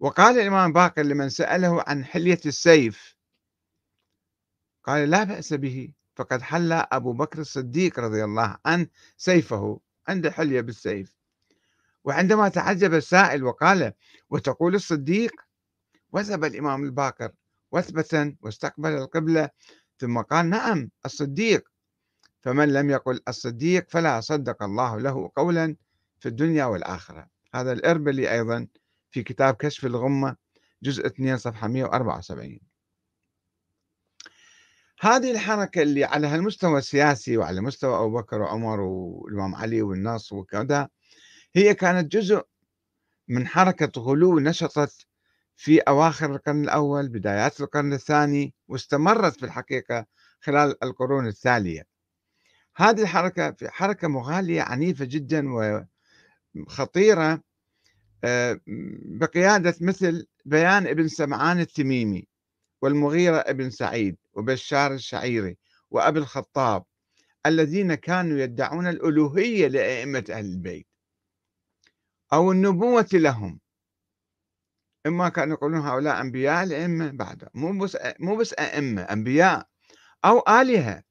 وقال 0.00 0.38
الإمام 0.38 0.72
باقر 0.72 1.02
لمن 1.02 1.28
سأله 1.28 1.84
عن 1.86 2.04
حلية 2.04 2.40
السيف 2.46 3.16
قال 4.84 5.10
لا 5.10 5.24
بأس 5.24 5.52
به 5.52 5.92
فقد 6.16 6.42
حل 6.42 6.72
أبو 6.72 7.12
بكر 7.12 7.38
الصديق 7.38 8.00
رضي 8.00 8.24
الله 8.24 8.56
عنه 8.66 8.86
سيفه 9.16 9.80
عند 10.08 10.28
حلية 10.28 10.60
بالسيف. 10.60 11.16
وعندما 12.04 12.48
تعجب 12.48 12.94
السائل 12.94 13.44
وقال 13.44 13.92
وتقول 14.30 14.74
الصديق 14.74 15.32
وثب 16.12 16.44
الإمام 16.44 16.84
الباقر 16.84 17.32
وثبة 17.72 18.36
واستقبل 18.42 18.90
القبلة 18.90 19.50
ثم 19.98 20.20
قال 20.20 20.50
نعم 20.50 20.90
الصديق. 21.04 21.68
فمن 22.40 22.72
لم 22.72 22.90
يقل 22.90 23.20
الصديق 23.28 23.90
فلا 23.90 24.20
صدق 24.20 24.62
الله 24.62 24.98
له 24.98 25.30
قولا 25.36 25.76
في 26.20 26.28
الدنيا 26.28 26.64
والآخرة. 26.64 27.28
هذا 27.54 27.72
الإربلي 27.72 28.32
أيضا 28.32 28.66
في 29.10 29.22
كتاب 29.22 29.54
كشف 29.54 29.86
الغمة 29.86 30.36
جزء 30.82 31.06
2 31.06 31.36
صفحة 31.36 31.68
174 31.68 32.60
هذه 35.00 35.30
الحركة 35.30 35.82
اللي 35.82 36.04
على 36.04 36.26
هالمستوى 36.26 36.78
السياسي 36.78 37.36
وعلى 37.36 37.60
مستوى 37.60 37.96
أبو 37.96 38.18
بكر 38.18 38.40
وعمر 38.40 38.80
والإمام 38.80 39.54
علي 39.54 39.82
والنص 39.82 40.32
وكذا 40.32 40.88
هي 41.54 41.74
كانت 41.74 42.12
جزء 42.12 42.42
من 43.28 43.46
حركة 43.46 44.00
غلو 44.00 44.38
نشطت 44.38 45.06
في 45.56 45.80
أواخر 45.80 46.34
القرن 46.34 46.64
الأول 46.64 47.08
بدايات 47.08 47.60
القرن 47.60 47.92
الثاني 47.92 48.54
واستمرت 48.68 49.36
في 49.36 49.46
الحقيقة 49.46 50.06
خلال 50.40 50.84
القرون 50.84 51.26
التالية. 51.26 51.86
هذه 52.76 53.02
الحركة 53.02 53.56
حركة 53.68 54.08
مغالية 54.08 54.62
عنيفة 54.62 55.04
جدا 55.04 55.46
وخطيرة 56.54 57.42
بقيادة 59.04 59.74
مثل 59.80 60.26
بيان 60.44 60.86
ابن 60.86 61.08
سمعان 61.08 61.60
التميمي 61.60 62.28
والمغيرة 62.82 63.36
ابن 63.36 63.70
سعيد 63.70 64.16
وبشار 64.32 64.94
الشعيري 64.94 65.56
وأبي 65.90 66.18
الخطاب 66.18 66.84
الذين 67.46 67.94
كانوا 67.94 68.38
يدعون 68.38 68.86
الألوهية 68.86 69.68
لأئمة 69.68 70.24
أهل 70.30 70.44
البيت 70.44 70.86
أو 72.32 72.52
النبوة 72.52 73.08
لهم. 73.12 73.60
إما 75.06 75.28
كانوا 75.28 75.56
يقولون 75.56 75.80
هؤلاء 75.80 76.20
أنبياء 76.20 76.64
الأئمة 76.64 77.10
بعد 77.10 77.48
مو 77.54 77.84
بس 77.84 77.98
مو 78.20 78.36
بس 78.36 78.54
أئمة 78.54 79.02
أنبياء 79.02 79.68
أو 80.24 80.38
آلهة. 80.38 81.02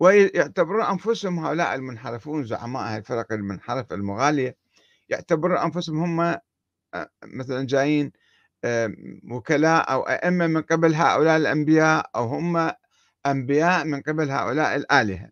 ويعتبرون 0.00 0.82
أنفسهم 0.82 1.38
هؤلاء 1.38 1.74
المنحرفون 1.74 2.44
زعماء 2.44 2.96
الفرق 2.96 3.32
المنحرفة 3.32 3.94
المغالية. 3.94 4.56
يعتبرون 5.08 5.58
أنفسهم 5.58 6.20
هم 6.20 6.40
آه، 6.94 7.10
مثلا 7.24 7.66
جايين 7.66 8.12
وكلاء 9.30 9.92
أو 9.92 10.02
أئمة 10.02 10.46
من 10.46 10.62
قبل 10.62 10.94
هؤلاء 10.94 11.36
الأنبياء 11.36 12.10
أو 12.16 12.26
هم 12.26 12.70
أنبياء 13.26 13.84
من 13.84 14.00
قبل 14.00 14.30
هؤلاء 14.30 14.76
الآلهة. 14.76 15.30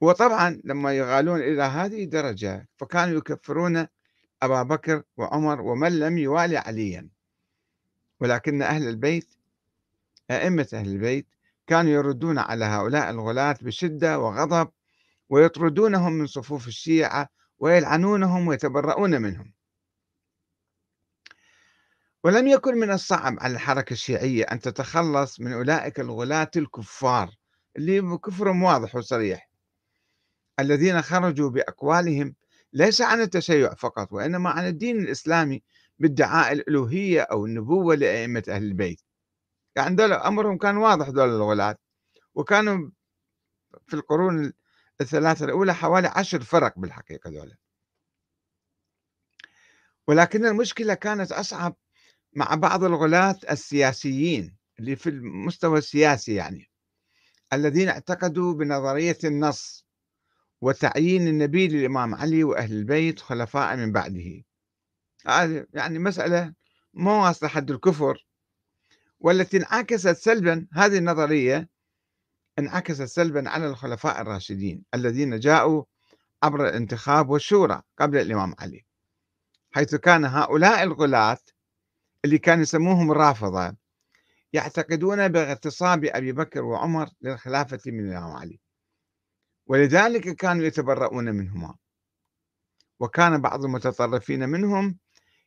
وطبعا 0.00 0.60
لما 0.64 0.92
يغالون 0.92 1.40
إلى 1.40 1.62
هذه 1.62 2.04
الدرجة 2.04 2.68
فكانوا 2.76 3.18
يكفرون 3.18 3.86
أبا 4.42 4.62
بكر 4.62 5.02
وعمر 5.16 5.60
ومن 5.60 6.00
لم 6.00 6.18
يوالي 6.18 6.56
عليا. 6.56 7.08
ولكن 8.20 8.62
أهل 8.62 8.88
البيت 8.88 9.34
أئمة 10.30 10.68
أهل 10.74 10.88
البيت 10.88 11.26
كانوا 11.66 11.92
يردون 11.92 12.38
على 12.38 12.64
هؤلاء 12.64 13.10
الغلاة 13.10 13.56
بشدة 13.62 14.18
وغضب 14.18 14.70
ويطردونهم 15.28 16.12
من 16.12 16.26
صفوف 16.26 16.68
الشيعة 16.68 17.28
ويلعنونهم 17.62 18.48
ويتبرؤون 18.48 19.22
منهم. 19.22 19.52
ولم 22.24 22.48
يكن 22.48 22.74
من 22.74 22.90
الصعب 22.90 23.36
على 23.40 23.54
الحركة 23.54 23.92
الشيعية 23.92 24.44
أن 24.44 24.60
تتخلص 24.60 25.40
من 25.40 25.52
أولئك 25.52 26.00
الغلاة 26.00 26.50
الكفار 26.56 27.30
اللي 27.76 28.18
كفرهم 28.18 28.62
واضح 28.62 28.94
وصريح 28.94 29.50
الذين 30.60 31.02
خرجوا 31.02 31.50
بأقوالهم 31.50 32.34
ليس 32.72 33.00
عن 33.00 33.20
التشيع 33.20 33.74
فقط 33.74 34.12
وإنما 34.12 34.50
عن 34.50 34.66
الدين 34.66 35.00
الإسلامي 35.00 35.62
بادعاء 35.98 36.52
الألوهية 36.52 37.20
أو 37.20 37.46
النبوة 37.46 37.94
لأئمة 37.94 38.42
أهل 38.48 38.62
البيت. 38.62 39.00
يعني 39.76 39.96
دول 39.96 40.12
أمرهم 40.12 40.58
كان 40.58 40.76
واضح 40.76 41.08
دول 41.08 41.28
الغلاة 41.28 41.76
وكانوا 42.34 42.90
في 43.86 43.94
القرون 43.94 44.52
الثلاثة 45.02 45.44
الأولى 45.44 45.74
حوالي 45.74 46.08
عشر 46.08 46.42
فرق 46.42 46.78
بالحقيقة 46.78 47.30
دول 47.30 47.56
ولكن 50.06 50.46
المشكلة 50.46 50.94
كانت 50.94 51.32
أصعب 51.32 51.76
مع 52.32 52.54
بعض 52.54 52.84
الغلاة 52.84 53.38
السياسيين 53.50 54.56
اللي 54.78 54.96
في 54.96 55.10
المستوى 55.10 55.78
السياسي 55.78 56.34
يعني 56.34 56.70
الذين 57.52 57.88
اعتقدوا 57.88 58.54
بنظرية 58.54 59.18
النص 59.24 59.86
وتعيين 60.60 61.28
النبي 61.28 61.68
للإمام 61.68 62.14
علي 62.14 62.44
وأهل 62.44 62.72
البيت 62.72 63.20
خلفاء 63.20 63.76
من 63.76 63.92
بعده. 63.92 64.42
هذه 65.26 65.66
يعني 65.74 65.98
مسألة 65.98 66.54
مو 66.94 67.24
واصلة 67.24 67.48
حد 67.48 67.70
الكفر. 67.70 68.26
والتي 69.20 69.56
انعكست 69.56 70.16
سلبا 70.16 70.66
هذه 70.72 70.98
النظرية 70.98 71.68
انعكست 72.58 73.02
سلبا 73.02 73.48
على 73.48 73.66
الخلفاء 73.66 74.20
الراشدين 74.22 74.84
الذين 74.94 75.38
جاءوا 75.38 75.84
عبر 76.42 76.68
الانتخاب 76.68 77.30
والشورى 77.30 77.82
قبل 77.98 78.18
الإمام 78.18 78.54
علي 78.58 78.84
حيث 79.70 79.94
كان 79.94 80.24
هؤلاء 80.24 80.82
الغلاة 80.82 81.38
اللي 82.24 82.38
كانوا 82.38 82.62
يسموهم 82.62 83.10
الرافضة 83.10 83.76
يعتقدون 84.52 85.28
باغتصاب 85.28 86.04
أبي 86.04 86.32
بكر 86.32 86.64
وعمر 86.64 87.08
للخلافة 87.22 87.80
من 87.86 88.10
الإمام 88.10 88.32
علي 88.36 88.60
ولذلك 89.66 90.36
كانوا 90.36 90.64
يتبرؤون 90.64 91.24
منهما 91.24 91.74
وكان 93.00 93.40
بعض 93.40 93.64
المتطرفين 93.64 94.48
منهم 94.48 94.98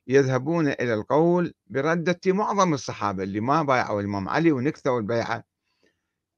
يذهبون 0.08 0.68
إلى 0.68 0.94
القول 0.94 1.54
بردة 1.68 2.20
معظم 2.26 2.74
الصحابة 2.74 3.24
اللي 3.24 3.39
ما 3.39 3.63
بايعوا 3.63 4.02
الإمام 4.02 4.30
علي 4.30 4.52
ونكثوا 4.52 5.00
البيعة 5.00 5.44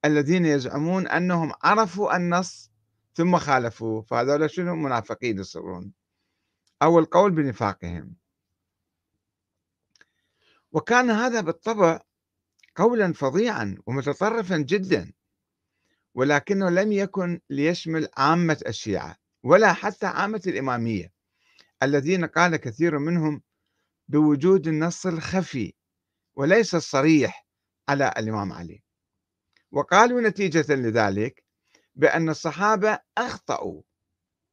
الذين 0.06 0.46
يزعمون 0.46 1.08
أنهم 1.08 1.54
عرفوا 1.64 2.16
النص 2.16 2.72
ثم 3.14 3.38
خالفوه 3.38 4.02
فهذول 4.02 4.52
شنو؟ 4.52 4.76
منافقين 4.76 5.40
يصيرون 5.40 5.94
أو 6.82 7.00
القول 7.00 7.32
بنفاقهم. 7.32 8.16
وكان 10.72 11.10
هذا 11.10 11.42
بالطبع 11.42 12.00
قولا 12.76 13.14
فظيعا 13.14 13.78
ومتطرفا 13.86 14.58
جدا 14.58 15.14
ولكنه 16.16 16.70
لم 16.70 16.92
يكن 16.92 17.42
ليشمل 17.50 18.08
عامة 18.18 18.62
الشيعة 18.68 19.16
ولا 19.44 19.74
حتى 19.74 20.06
عامة 20.06 20.42
الإمامية 20.48 21.14
الذين 21.84 22.26
قال 22.26 22.56
كثير 22.56 23.00
منهم 23.00 23.42
بوجود 24.08 24.68
النص 24.68 25.06
الخفي 25.06 25.74
وليس 26.36 26.76
الصريح 26.76 27.48
على 27.90 28.14
الإمام 28.18 28.54
علي. 28.54 28.84
وقالوا 29.72 30.22
نتيجة 30.22 30.76
لذلك 30.76 31.44
بأن 31.96 32.30
الصحابة 32.30 33.00
أخطأوا 33.18 33.82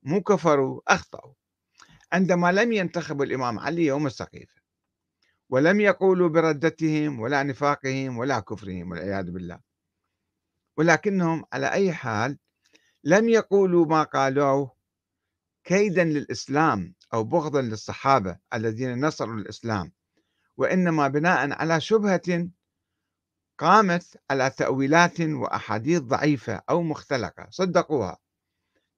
مو 0.03 0.23
كفروا 0.23 0.81
أخطأوا. 0.89 1.35
عندما 2.13 2.53
لم 2.53 2.73
ينتخبوا 2.73 3.25
الإمام 3.25 3.59
علي 3.59 3.87
يوم 3.87 4.07
السقيفة 4.07 4.55
ولم 5.51 5.81
يقولوا 5.81 6.29
بردتهم 6.29 7.21
ولا 7.21 7.43
نفاقهم 7.43 8.19
ولا 8.19 8.41
كفرهم 8.41 8.91
والعياذ 8.91 9.31
بالله 9.31 9.61
ولكنهم 10.77 11.45
على 11.53 11.73
أي 11.73 11.93
حال 11.93 12.39
لم 13.05 13.29
يقولوا 13.29 13.87
ما 13.87 14.03
قالوه 14.03 14.75
كيدا 15.65 16.05
للإسلام 16.05 16.95
أو 17.15 17.25
بغضا 17.25 17.63
للصحابة 17.63 18.39
الذين 18.55 19.07
نصروا 19.07 19.37
الإسلام 19.37 19.93
وإنما 20.57 21.09
بناء 21.09 21.53
على 21.53 21.81
شبهة 21.81 22.49
قامت 23.59 24.17
على 24.31 24.51
تأويلات 24.51 25.21
وأحاديث 25.21 26.01
ضعيفة 26.01 26.63
أو 26.71 26.83
مختلقة 26.83 27.47
صدقوها. 27.51 28.19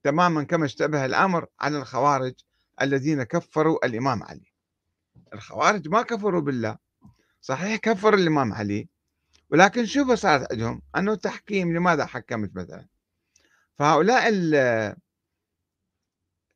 تماما 0.03 0.43
كما 0.43 0.65
اشتبه 0.65 1.05
الأمر 1.05 1.47
على 1.61 1.79
الخوارج 1.79 2.35
الذين 2.83 3.23
كفروا 3.23 3.87
الإمام 3.87 4.23
علي. 4.23 4.53
الخوارج 5.35 5.89
ما 5.89 6.03
كفروا 6.03 6.41
بالله. 6.41 6.79
صحيح 7.41 7.77
كفر 7.77 8.15
الإمام 8.15 8.53
علي 8.53 8.89
ولكن 9.51 9.87
شو 9.87 10.15
صارت 10.15 10.53
عندهم 10.53 10.83
أنه 10.97 11.15
تحكيم 11.15 11.77
لماذا 11.77 12.07
حكمت 12.07 12.57
مثلا. 12.57 12.87
فهؤلاء 13.79 14.29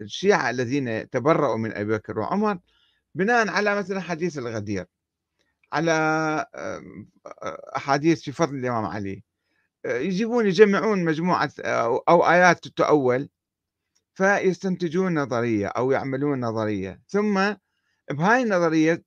الشيعة 0.00 0.50
الذين 0.50 1.10
تبرؤوا 1.10 1.56
من 1.56 1.72
أبي 1.72 1.92
بكر 1.92 2.18
وعمر 2.18 2.58
بناء 3.14 3.48
على 3.48 3.76
مثلا 3.76 4.00
حديث 4.00 4.38
الغدير. 4.38 4.86
على 5.72 5.92
أحاديث 7.76 8.22
في 8.22 8.32
فضل 8.32 8.54
الإمام 8.56 8.84
علي. 8.86 9.22
يجيبون 9.86 10.46
يجمعون 10.46 11.04
مجموعة 11.04 11.52
أو 12.08 12.30
آيات 12.30 12.68
تؤول 12.68 13.28
فيستنتجون 14.14 15.18
نظرية 15.18 15.66
أو 15.66 15.90
يعملون 15.92 16.40
نظرية. 16.40 17.02
ثم 17.08 17.54
بهاي 18.10 18.42
النظرية 18.42 19.04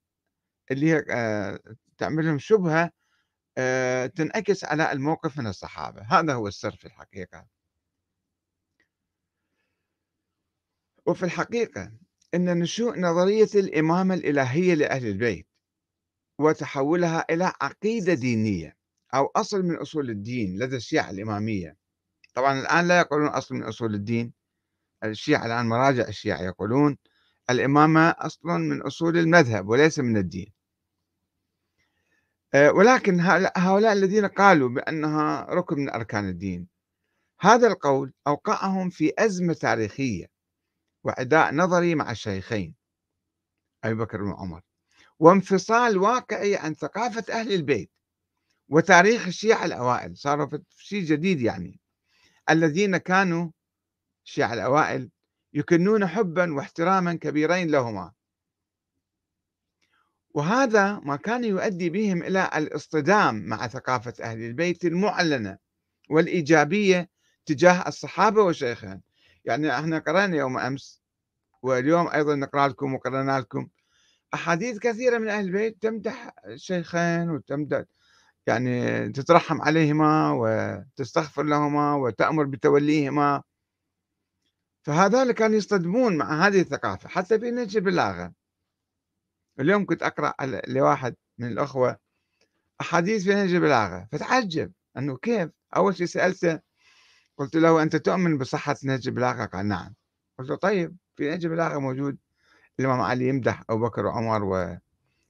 اللي 0.71 0.91
هي 0.93 1.05
آه، 1.11 1.59
تعمل 1.97 2.25
لهم 2.25 2.39
شبهة 2.39 2.91
آه، 3.57 4.05
تنعكس 4.07 4.63
على 4.65 4.91
الموقف 4.91 5.39
من 5.39 5.47
الصحابة. 5.47 6.01
هذا 6.01 6.33
هو 6.33 6.47
السر 6.47 6.75
في 6.75 6.85
الحقيقة. 6.85 7.47
وفي 11.05 11.23
الحقيقة 11.23 11.91
أن 12.33 12.59
نشوء 12.59 12.99
نظرية 12.99 13.49
الإمامة 13.55 14.13
الإلهية 14.13 14.73
لأهل 14.73 15.07
البيت. 15.07 15.47
وتحولها 16.39 17.25
إلى 17.29 17.53
عقيدة 17.61 18.13
دينية 18.13 18.77
أو 19.13 19.25
أصل 19.35 19.63
من 19.63 19.75
أصول 19.75 20.09
الدين 20.09 20.59
لدى 20.59 20.75
الشيعة 20.75 21.09
الإمامية. 21.09 21.77
طبعا 22.33 22.59
الآن 22.59 22.87
لا 22.87 22.99
يقولون 22.99 23.27
أصل 23.27 23.55
من 23.55 23.63
أصول 23.63 23.95
الدين 23.95 24.33
الشيعة 25.03 25.45
الآن 25.45 25.65
مراجع 25.65 26.07
الشيعة 26.07 26.41
يقولون 26.41 26.97
الإمامة 27.49 28.09
أصلا 28.09 28.57
من 28.57 28.81
أصول 28.81 29.17
المذهب 29.17 29.67
وليس 29.67 29.99
من 29.99 30.17
الدين. 30.17 30.53
آه، 32.53 32.71
ولكن 32.71 33.19
هؤلاء 33.57 33.93
الذين 33.93 34.25
قالوا 34.25 34.69
بأنها 34.69 35.45
ركن 35.49 35.79
من 35.79 35.89
أركان 35.89 36.29
الدين 36.29 36.67
هذا 37.39 37.67
القول 37.67 38.13
أوقعهم 38.27 38.89
في 38.89 39.13
أزمة 39.19 39.53
تاريخية 39.53 40.25
وعداء 41.03 41.53
نظري 41.53 41.95
مع 41.95 42.11
الشيخين 42.11 42.75
أبي 43.83 43.95
بكر 43.95 44.21
وعمر 44.21 44.61
وانفصال 45.19 45.97
واقعي 45.97 46.55
عن 46.55 46.73
ثقافة 46.73 47.33
أهل 47.33 47.53
البيت 47.53 47.91
وتاريخ 48.69 49.27
الشيعة 49.27 49.65
الأوائل 49.65 50.15
في 50.69 50.85
شيء 50.85 51.03
جديد 51.03 51.41
يعني. 51.41 51.79
الذين 52.49 52.97
كانوا 52.97 53.51
الشيعة 54.25 54.53
الأوائل 54.53 55.09
يكنون 55.53 56.07
حبا 56.07 56.53
واحتراما 56.53 57.13
كبيرين 57.13 57.71
لهما. 57.71 58.11
وهذا 60.29 60.99
ما 60.99 61.15
كان 61.15 61.43
يؤدي 61.43 61.89
بهم 61.89 62.23
إلى 62.23 62.49
الاصطدام 62.55 63.35
مع 63.35 63.67
ثقافة 63.67 64.13
أهل 64.23 64.43
البيت 64.43 64.85
المعلنة 64.85 65.57
والإيجابية 66.09 67.09
تجاه 67.45 67.87
الصحابة 67.87 68.43
وشيخهم. 68.43 69.01
يعني 69.45 69.79
إحنا 69.79 69.99
قرأنا 69.99 70.37
يوم 70.37 70.57
أمس 70.57 71.01
واليوم 71.61 72.07
أيضا 72.07 72.35
نقرأ 72.35 72.67
لكم 72.67 72.93
وقرأنا 72.93 73.39
لكم 73.39 73.69
أحاديث 74.33 74.79
كثيرة 74.79 75.17
من 75.17 75.29
أهل 75.29 75.45
البيت 75.45 75.81
تمدح 75.81 76.35
الشيخين 76.45 77.29
وتمدح 77.29 77.83
يعني 78.47 79.09
تترحم 79.09 79.61
عليهما 79.61 80.31
وتستغفر 80.31 81.43
لهما 81.43 81.95
وتأمر 81.95 82.43
بتوليهما. 82.43 83.43
فهذول 84.83 85.31
كانوا 85.31 85.57
يصطدمون 85.57 86.17
مع 86.17 86.47
هذه 86.47 86.61
الثقافة 86.61 87.09
حتى 87.09 87.39
في 87.39 87.51
نهج 87.51 87.77
البلاغة 87.77 88.33
اليوم 89.59 89.85
كنت 89.85 90.03
أقرأ 90.03 90.33
لواحد 90.67 91.15
من 91.37 91.47
الأخوة 91.47 91.97
أحاديث 92.81 93.23
في 93.23 93.29
نهج 93.35 93.53
البلاغة 93.53 94.07
فتعجب 94.11 94.71
أنه 94.97 95.17
كيف؟ 95.17 95.49
أول 95.75 95.95
شيء 95.95 96.07
سألته 96.07 96.59
قلت 97.37 97.55
له 97.55 97.83
أنت 97.83 97.95
تؤمن 97.95 98.37
بصحة 98.37 98.75
نهج 98.83 99.07
البلاغة 99.07 99.45
قال 99.45 99.65
نعم. 99.67 99.95
قلت 100.39 100.49
له 100.49 100.55
طيب 100.55 100.97
في 101.15 101.29
نهج 101.29 101.45
البلاغة 101.45 101.79
موجود؟ 101.79 102.17
الإمام 102.79 103.01
علي 103.01 103.27
يمدح 103.27 103.63
أبو 103.69 103.85
بكر 103.85 104.05
وعمر 104.05 104.43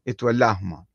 ويتولاهما. 0.07 0.85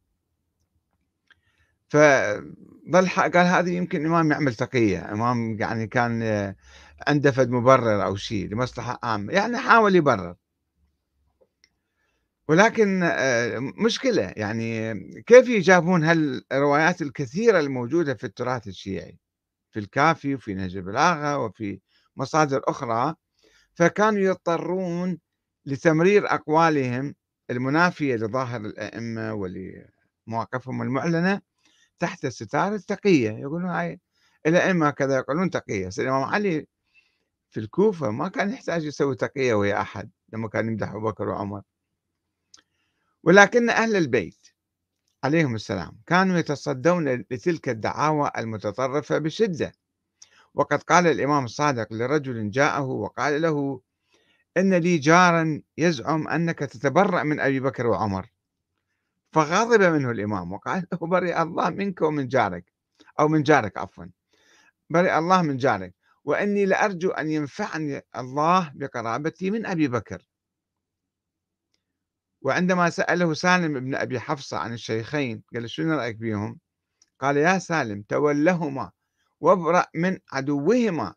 فظل 1.88 3.08
قال 3.08 3.46
هذه 3.46 3.70
يمكن 3.70 4.06
إمام 4.06 4.30
يعمل 4.32 4.54
تقية 4.54 5.12
إمام 5.12 5.56
يعني 5.60 5.86
كان 5.86 6.22
عنده 7.08 7.30
فد 7.30 7.50
مبرر 7.50 8.04
أو 8.04 8.16
شيء 8.16 8.48
لمصلحة 8.48 8.98
عامة 9.02 9.32
يعني 9.32 9.58
حاول 9.58 9.96
يبرر. 9.96 10.34
ولكن 12.48 13.02
آه، 13.02 13.58
مشكلة 13.58 14.32
يعني 14.36 14.94
كيف 15.22 15.48
يجابون 15.48 16.04
هالروايات 16.04 17.02
الكثيرة 17.02 17.60
الموجودة 17.60 18.14
في 18.14 18.24
التراث 18.24 18.66
الشيعي؟ 18.66 19.18
في 19.70 19.78
الكافي 19.80 20.34
وفي 20.34 20.54
نهج 20.54 20.76
البلاغة 20.76 21.38
وفي 21.38 21.80
مصادر 22.16 22.62
أخرى. 22.64 23.14
فكانوا 23.74 24.20
يضطرون 24.20 25.18
لتمرير 25.68 26.34
أقوالهم 26.34 27.14
المنافية 27.50 28.16
لظاهر 28.16 28.60
الأئمة 28.60 29.34
ولمواقفهم 29.34 30.82
المعلنة 30.82 31.40
تحت 31.98 32.26
ستار 32.26 32.74
التقية. 32.74 33.30
يقولون 33.30 33.70
هاي 33.70 34.00
الأئمة 34.46 34.90
كذا 34.90 35.16
يقولون 35.16 35.50
تقية. 35.50 35.90
الإمام 35.98 36.22
علي 36.22 36.66
في 37.50 37.60
الكوفة 37.60 38.10
ما 38.10 38.28
كان 38.28 38.50
يحتاج 38.50 38.84
يسوي 38.84 39.16
تقية 39.16 39.54
ويا 39.54 39.80
أحد 39.80 40.10
لما 40.32 40.48
كان 40.48 40.68
يمدح 40.68 40.90
أبو 40.90 41.00
بكر 41.10 41.28
وعمر. 41.28 41.62
ولكن 43.22 43.70
أهل 43.70 43.96
البيت 43.96 44.46
عليهم 45.24 45.54
السلام 45.54 46.00
كانوا 46.06 46.38
يتصدون 46.38 47.08
لتلك 47.08 47.68
الدعاوى 47.68 48.30
المتطرفة 48.38 49.18
بشدة. 49.18 49.72
وقد 50.54 50.82
قال 50.82 51.06
الإمام 51.06 51.44
الصادق 51.44 51.92
لرجل 51.92 52.50
جاءه 52.50 52.84
وقال 52.84 53.42
له 53.42 53.80
إن 54.58 54.74
لي 54.74 54.98
جارا 54.98 55.62
يزعم 55.78 56.28
أنك 56.28 56.58
تتبرأ 56.58 57.22
من 57.22 57.40
أبي 57.40 57.60
بكر 57.60 57.86
وعمر. 57.86 58.26
فغضب 59.32 59.82
منه 59.82 60.10
الإمام 60.10 60.52
وقال 60.52 60.86
له 60.92 60.98
برئ 60.98 61.42
الله 61.42 61.70
منك 61.70 62.02
ومن 62.02 62.28
جارك. 62.28 62.72
أو 63.20 63.28
من 63.28 63.42
جارك 63.42 63.78
عفوا. 63.78 64.04
برئ 64.90 65.18
الله 65.18 65.42
من 65.42 65.56
جارك. 65.56 65.94
وإني 66.24 66.66
لأرجو 66.66 67.10
أن 67.10 67.30
ينفعني 67.30 68.02
الله 68.16 68.72
بقرابتي 68.74 69.50
من 69.50 69.66
أبي 69.66 69.88
بكر. 69.88 70.28
وعندما 72.42 72.90
سأله 72.90 73.34
سالم 73.34 73.80
بن 73.80 73.94
أبي 73.94 74.20
حفصة 74.20 74.58
عن 74.58 74.72
الشيخين 74.72 75.42
قال 75.54 75.70
شنو 75.70 75.94
رأيك 75.94 76.16
بهم 76.16 76.58
قال 77.20 77.36
يا 77.36 77.58
سالم 77.58 78.02
تولهما 78.02 78.90
وابرأ 79.40 79.86
من 79.94 80.18
عدوهما 80.32 81.14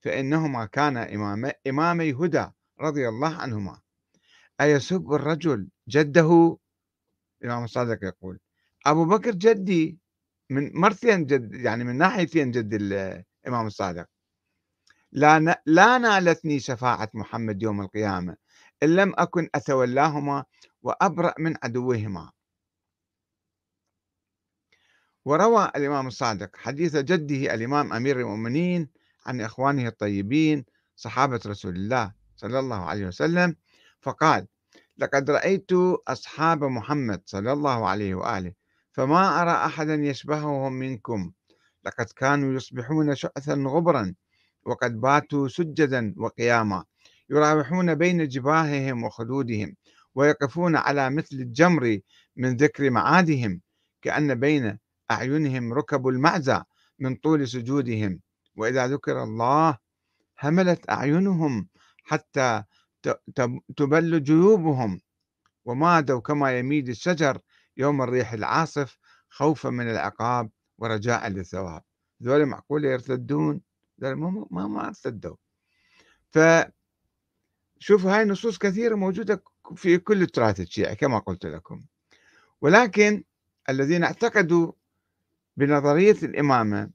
فإنهما 0.00 0.66
كانا 0.66 1.14
إمام 1.14 1.52
إمامي 1.66 2.12
هدى. 2.12 2.46
رضي 2.80 3.08
الله 3.08 3.36
عنهما. 3.36 3.80
أيسب 4.60 5.12
الرجل 5.12 5.68
جده؟ 5.88 6.58
الإمام 7.42 7.64
الصادق 7.64 8.04
يقول 8.04 8.38
أبو 8.86 9.04
بكر 9.04 9.30
جدي 9.30 9.98
من 10.50 10.70
مرتين 10.74 11.26
جد 11.26 11.54
يعني 11.54 11.84
من 11.84 11.98
ناحيتين 11.98 12.50
جد 12.50 12.74
الإمام 12.74 13.66
الصادق. 13.66 14.06
لا 15.12 15.62
لا 15.66 15.98
نالتني 15.98 16.60
شفاعة 16.60 17.10
محمد 17.14 17.62
يوم 17.62 17.80
القيامة 17.80 18.36
إن 18.82 18.96
لم 18.96 19.14
أكن 19.18 19.48
أتولاهما 19.54 20.44
وأبرأ 20.82 21.34
من 21.38 21.54
عدوهما. 21.62 22.30
وروى 25.24 25.72
الإمام 25.76 26.06
الصادق 26.06 26.56
حديث 26.56 26.96
جده 26.96 27.54
الإمام 27.54 27.92
أمير 27.92 28.20
المؤمنين 28.20 28.88
عن 29.26 29.40
إخوانه 29.40 29.88
الطيبين 29.88 30.64
صحابة 30.96 31.40
رسول 31.46 31.76
الله. 31.76 32.19
صلى 32.40 32.58
الله 32.58 32.80
عليه 32.90 33.06
وسلم 33.06 33.56
فقال 34.00 34.46
لقد 34.98 35.30
رأيت 35.30 35.72
أصحاب 36.08 36.64
محمد 36.64 37.20
صلى 37.26 37.52
الله 37.52 37.88
عليه 37.88 38.14
وآله 38.14 38.52
فما 38.92 39.42
أرى 39.42 39.50
أحدا 39.50 39.94
يشبههم 39.94 40.72
منكم. 40.72 41.32
لقد 41.86 42.06
كانوا 42.16 42.54
يصبحون 42.54 43.14
شعثا 43.14 43.54
غبرا 43.54 44.14
وقد 44.66 45.00
باتوا 45.00 45.48
سجدا 45.48 46.14
وقياما. 46.16 46.84
يراوحون 47.30 47.94
بين 47.94 48.28
جباههم 48.28 49.04
وخدودهم 49.04 49.76
ويقفون 50.14 50.76
على 50.76 51.10
مثل 51.10 51.36
الجمر 51.36 51.98
من 52.36 52.56
ذكر 52.56 52.90
معادهم 52.90 53.60
كأن 54.02 54.34
بين 54.34 54.78
أعينهم 55.10 55.72
ركب 55.72 56.08
المعزى 56.08 56.62
من 56.98 57.14
طول 57.16 57.48
سجودهم. 57.48 58.20
وإذا 58.56 58.86
ذكر 58.86 59.22
الله 59.22 59.78
هملت 60.42 60.90
أعينهم 60.90 61.68
حتى 62.10 62.64
تبل 63.76 64.22
جيوبهم. 64.22 65.00
ومادوا 65.64 66.20
كما 66.20 66.58
يميد 66.58 66.88
الشجر 66.88 67.38
يوم 67.76 68.02
الريح 68.02 68.32
العاصف 68.32 68.98
خوفا 69.28 69.70
من 69.70 69.90
العقاب 69.90 70.50
ورجاء 70.78 71.28
للثواب. 71.28 71.82
ذولا 72.22 72.44
معقولة 72.44 72.88
يرتدون؟ 72.88 73.60
ما 73.98 74.46
ما 74.50 74.66
ما 74.66 74.86
ارتدوا. 74.88 75.36
شوفوا 77.78 78.16
هاي 78.16 78.24
نصوص 78.24 78.58
كثيرة 78.58 78.94
موجودة 78.94 79.42
في 79.76 79.98
كل 79.98 80.22
التراث 80.22 80.60
الشيعي 80.60 80.96
كما 80.96 81.18
قلت 81.18 81.46
لكم. 81.46 81.84
ولكن 82.60 83.24
الذين 83.68 84.04
اعتقدوا 84.04 84.72
بنظرية 85.56 86.16
الإمامة 86.22 86.90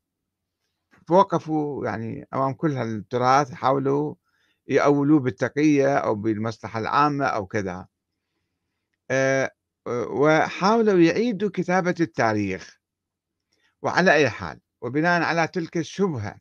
وقفوا 1.09 1.85
يعني 1.85 2.27
أمام 2.33 2.53
كل 2.53 2.71
هالتراث 2.71 3.51
حاولوا 3.51 4.15
يأولوه 4.67 5.19
بالتقية 5.19 5.97
أو 5.97 6.15
بالمصلحة 6.15 6.79
العامة 6.79 7.25
أو 7.25 7.45
كذا. 7.45 7.87
آه، 9.11 9.51
وحاولوا 9.87 10.99
يعيدوا 10.99 11.49
كتابة 11.53 11.95
التاريخ. 11.99 12.79
وعلى 13.81 14.13
أي 14.13 14.29
حال 14.29 14.59
وبناء 14.81 15.21
على 15.21 15.47
تلك 15.47 15.77
الشبهة 15.77 16.39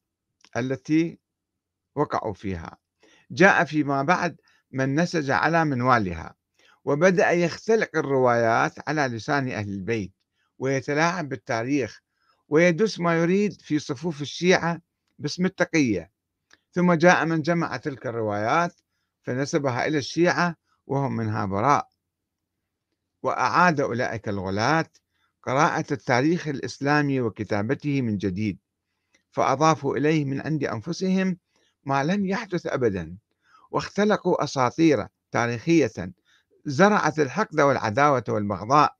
التي 0.56 1.18
وقعوا 1.96 2.34
فيها 2.34 2.78
جاء 3.30 3.64
فيما 3.64 4.02
بعد 4.02 4.40
من 4.70 5.00
نسج 5.00 5.30
على 5.30 5.64
منوالها 5.64 6.34
وبدأ 6.84 7.30
يختلق 7.30 7.90
الروايات 7.96 8.88
على 8.88 9.06
لسان 9.16 9.48
أهل 9.48 9.68
البيت 9.68 10.12
ويتلاعب 10.58 11.28
بالتاريخ 11.28 12.00
ويدس 12.48 13.00
ما 13.00 13.18
يريد 13.18 13.60
في 13.60 13.78
صفوف 13.78 14.22
الشيعة 14.22 14.80
باسم 15.18 15.46
التقية. 15.46 16.10
ثم 16.74 16.92
جاء 16.92 17.24
من 17.24 17.42
جمع 17.42 17.76
تلك 17.76 18.06
الروايات 18.06 18.80
فنسبها 19.22 19.86
إلى 19.86 19.98
الشيعة 19.98 20.56
وهم 20.86 21.16
منها 21.16 21.46
براء. 21.46 21.88
وأعاد 23.22 23.80
أولئك 23.80 24.28
الغلاة 24.28 24.86
قراءة 25.42 25.92
التاريخ 25.92 26.48
الإسلامي 26.48 27.20
وكتابته 27.20 28.02
من 28.02 28.16
جديد 28.16 28.58
فأضافوا 29.30 29.96
إليه 29.96 30.24
من 30.24 30.40
عند 30.40 30.64
أنفسهم 30.64 31.38
ما 31.84 32.04
لم 32.04 32.26
يحدث 32.26 32.66
أبدا. 32.66 33.16
واختلقوا 33.70 34.44
أساطير 34.44 35.06
تاريخية 35.30 36.12
زرعت 36.64 37.18
الحقد 37.18 37.60
والعداوة 37.60 38.24
والبغضاء 38.28 38.96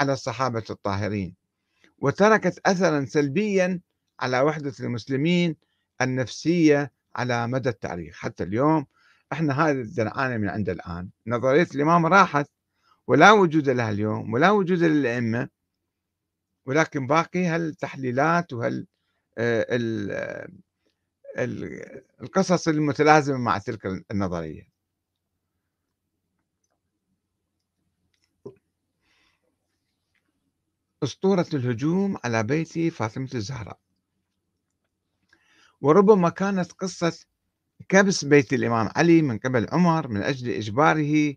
على 0.00 0.12
الصحابة 0.12 0.64
الطاهرين 0.70 1.34
وتركت 1.98 2.60
أثرا 2.66 3.04
سلبيا 3.04 3.80
على 4.20 4.40
وحدة 4.40 4.72
المسلمين 4.80 5.56
النفسية 6.00 6.92
على 7.16 7.46
مدى 7.48 7.68
التاريخ. 7.68 8.16
حتى 8.16 8.44
اليوم 8.44 8.86
إحنا 9.32 9.62
هذا 9.66 10.04
نعاني 10.04 10.38
من 10.38 10.48
عند 10.48 10.68
الآن. 10.68 11.10
نظرية 11.26 11.68
الإمام 11.74 12.06
راحت 12.06 12.50
ولا 13.06 13.32
وجود 13.32 13.68
لها 13.68 13.90
اليوم 13.90 14.32
ولا 14.32 14.50
وجود 14.50 14.78
للأئمة 14.78 15.48
ولكن 16.66 17.06
باقي 17.06 17.46
هالتحليلات 17.46 18.52
وهال 18.52 18.86
آه، 19.38 20.48
القصص 22.22 22.68
المتلازمة 22.68 23.38
مع 23.38 23.58
تلك 23.58 23.86
النظرية. 24.10 24.68
أسطورة 31.02 31.46
الهجوم 31.54 32.16
على 32.24 32.42
بيت 32.42 32.78
فاطمة 32.78 33.28
الزهراء. 33.34 33.78
وربما 35.80 36.28
كانت 36.28 36.72
قصة 36.72 37.18
كبس 37.88 38.24
بيت 38.24 38.52
الإمام 38.52 38.88
علي 38.96 39.22
من 39.22 39.38
قبل 39.38 39.66
عمر 39.72 40.08
من 40.08 40.22
أجل 40.22 40.50
إجباره 40.50 41.34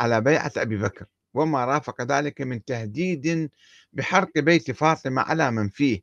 على 0.00 0.20
بيعة 0.20 0.52
أبي 0.56 0.76
بكر 0.76 1.06
وما 1.34 1.64
رافق 1.64 2.02
ذلك 2.02 2.40
من 2.40 2.64
تهديد 2.64 3.50
بحرق 3.92 4.38
بيت 4.38 4.70
فاطمة 4.70 5.22
على 5.22 5.50
من 5.50 5.68
فيه 5.68 6.00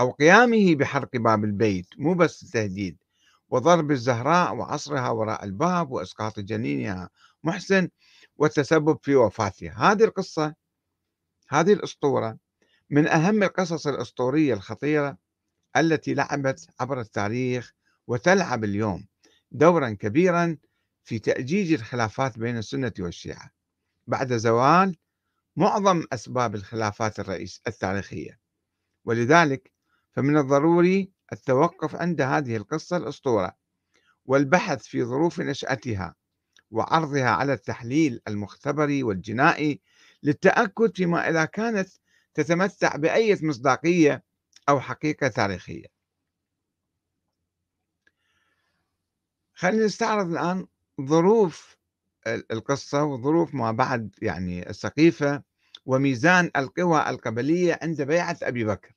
أو 0.00 0.10
قيامه 0.10 0.74
بحرق 0.74 1.16
باب 1.16 1.44
البيت 1.44 1.86
مو 1.98 2.14
بس 2.14 2.50
تهديد 2.50 2.98
وضرب 3.48 3.90
الزهراء 3.90 4.54
وعصرها 4.54 5.10
وراء 5.10 5.44
الباب 5.44 5.90
وإسقاط 5.90 6.40
جنينها 6.40 7.10
محسن 7.44 7.88
والتسبب 8.36 8.98
في 9.02 9.14
وفاتها 9.14 9.92
هذه 9.92 10.04
القصة 10.04 10.54
هذه 11.48 11.72
الأسطورة 11.72 12.38
من 12.90 13.06
أهم 13.08 13.42
القصص 13.42 13.86
الأسطورية 13.86 14.54
الخطيرة 14.54 15.18
التي 15.76 16.14
لعبت 16.14 16.68
عبر 16.80 17.00
التاريخ 17.00 17.72
وتلعب 18.06 18.64
اليوم 18.64 19.06
دورا 19.50 19.90
كبيرا 19.90 20.56
في 21.04 21.18
تأجيج 21.18 21.72
الخلافات 21.72 22.38
بين 22.38 22.58
السنة 22.58 22.92
والشيعة. 22.98 23.50
بعد 24.06 24.36
زوال 24.36 24.96
معظم 25.56 26.02
أسباب 26.12 26.54
الخلافات 26.54 27.20
الرئيس 27.20 27.60
التاريخية. 27.66 28.40
ولذلك 29.04 29.72
فمن 30.12 30.36
الضروري 30.36 31.12
التوقف 31.32 31.96
عند 31.96 32.20
هذه 32.20 32.56
القصة 32.56 32.96
الأسطورة 32.96 33.56
والبحث 34.24 34.86
في 34.86 35.04
ظروف 35.04 35.40
نشأتها 35.40 36.14
وعرضها 36.70 37.30
على 37.30 37.52
التحليل 37.52 38.20
المختبري 38.28 39.02
والجنائي 39.02 39.80
للتأكد 40.22 40.96
فيما 40.96 41.28
إذا 41.30 41.44
كانت 41.44 41.88
تتمتع 42.34 42.96
بأي 42.96 43.38
مصداقية 43.42 44.22
أو 44.68 44.80
حقيقة 44.80 45.28
تاريخية. 45.28 45.86
خلينا 49.54 49.84
نستعرض 49.84 50.30
الآن 50.30 50.66
ظروف 51.00 51.76
القصة 52.26 53.04
وظروف 53.04 53.54
ما 53.54 53.72
بعد 53.72 54.14
يعني 54.22 54.70
السقيفة 54.70 55.42
وميزان 55.86 56.50
القوى 56.56 57.08
القبلية 57.10 57.78
عند 57.82 58.02
بيعة 58.02 58.38
أبي 58.42 58.64
بكر. 58.64 58.92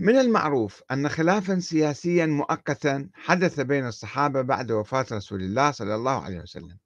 من 0.00 0.16
المعروف 0.16 0.82
أن 0.90 1.08
خلافا 1.08 1.58
سياسيا 1.58 2.26
مؤقتا 2.26 3.10
حدث 3.14 3.60
بين 3.60 3.86
الصحابة 3.86 4.42
بعد 4.42 4.70
وفاة 4.70 5.06
رسول 5.12 5.42
الله 5.42 5.70
صلى 5.70 5.94
الله 5.94 6.24
عليه 6.24 6.40
وسلم 6.40 6.78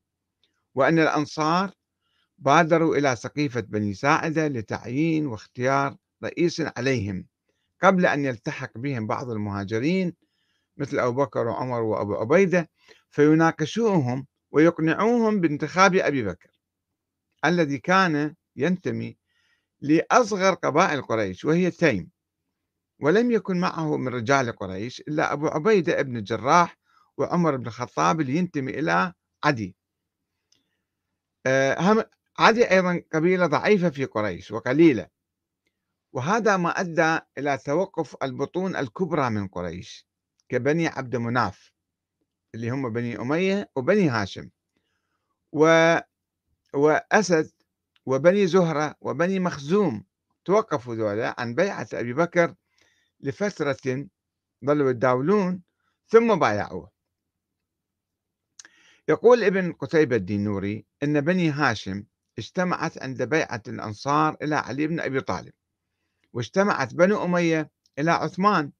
وأن 0.74 0.98
الأنصار 0.98 1.70
بادروا 2.40 2.96
إلى 2.96 3.16
سقيفة 3.16 3.60
بني 3.60 3.94
ساعدة 3.94 4.48
لتعيين 4.48 5.26
واختيار 5.26 5.96
رئيس 6.24 6.62
عليهم. 6.76 7.26
قبل 7.82 8.06
أن 8.06 8.24
يلتحق 8.24 8.78
بهم 8.78 9.06
بعض 9.06 9.30
المهاجرين 9.30 10.14
مثل 10.76 10.98
أبو 10.98 11.24
بكر 11.24 11.46
وعمر 11.46 11.82
وأبو 11.82 12.14
عبيدة 12.14 12.70
فيناقشوهم 13.10 14.26
ويقنعوهم 14.50 15.40
بانتخاب 15.40 15.94
أبي 15.94 16.22
بكر 16.22 16.50
الذي 17.44 17.78
كان 17.78 18.34
ينتمي 18.56 19.16
لأصغر 19.80 20.54
قبائل 20.54 21.02
قريش 21.02 21.44
وهي 21.44 21.70
تيم. 21.70 22.10
ولم 23.00 23.30
يكن 23.30 23.60
معه 23.60 23.96
من 23.96 24.08
رجال 24.08 24.52
قريش 24.52 25.00
إلا 25.00 25.32
أبو 25.32 25.46
عبيدة 25.48 26.00
ابن 26.00 26.16
الجراح 26.16 26.78
وعمر 27.16 27.56
بن 27.56 27.66
الخطاب 27.66 28.20
اللي 28.20 28.36
ينتمي 28.36 28.78
إلى 28.78 29.12
عدي. 29.44 29.76
عدي 32.40 32.70
أيضا 32.70 33.02
قبيلة 33.12 33.46
ضعيفة 33.46 33.90
في 33.90 34.04
قريش 34.04 34.50
وقليلة 34.50 35.06
وهذا 36.12 36.56
ما 36.56 36.80
أدى 36.80 37.18
إلى 37.38 37.58
توقف 37.58 38.16
البطون 38.22 38.76
الكبرى 38.76 39.30
من 39.30 39.48
قريش 39.48 40.06
كبني 40.48 40.88
عبد 40.88 41.16
مناف 41.16 41.72
اللي 42.54 42.70
هم 42.70 42.92
بني 42.92 43.20
أمية 43.20 43.70
وبني 43.76 44.08
هاشم. 44.08 44.50
و... 45.52 45.96
وأسد 46.74 47.50
وبني 48.06 48.46
زهرة 48.46 48.94
وبني 49.00 49.40
مخزوم 49.40 50.04
توقفوا 50.44 50.94
ذولا 50.94 51.34
عن 51.38 51.54
بيعة 51.54 51.88
أبي 51.94 52.12
بكر 52.12 52.54
لفترة 53.20 54.08
ظلوا 54.64 54.90
يتداولون 54.90 55.62
ثم 56.06 56.38
بايعوه. 56.38 56.90
يقول 59.08 59.44
ابن 59.44 59.72
قتيبة 59.72 60.16
الدينوري 60.16 60.86
أن 61.02 61.20
بني 61.20 61.50
هاشم 61.50 62.04
اجتمعت 62.40 63.02
عند 63.02 63.22
بيعة 63.22 63.62
الأنصار 63.68 64.36
إلى 64.42 64.56
علي 64.56 64.86
بن 64.86 65.00
أبي 65.00 65.20
طالب 65.20 65.52
واجتمعت 66.32 66.94
بنو 66.94 67.24
أمية 67.24 67.70
إلى 67.98 68.10
عثمان 68.10 68.72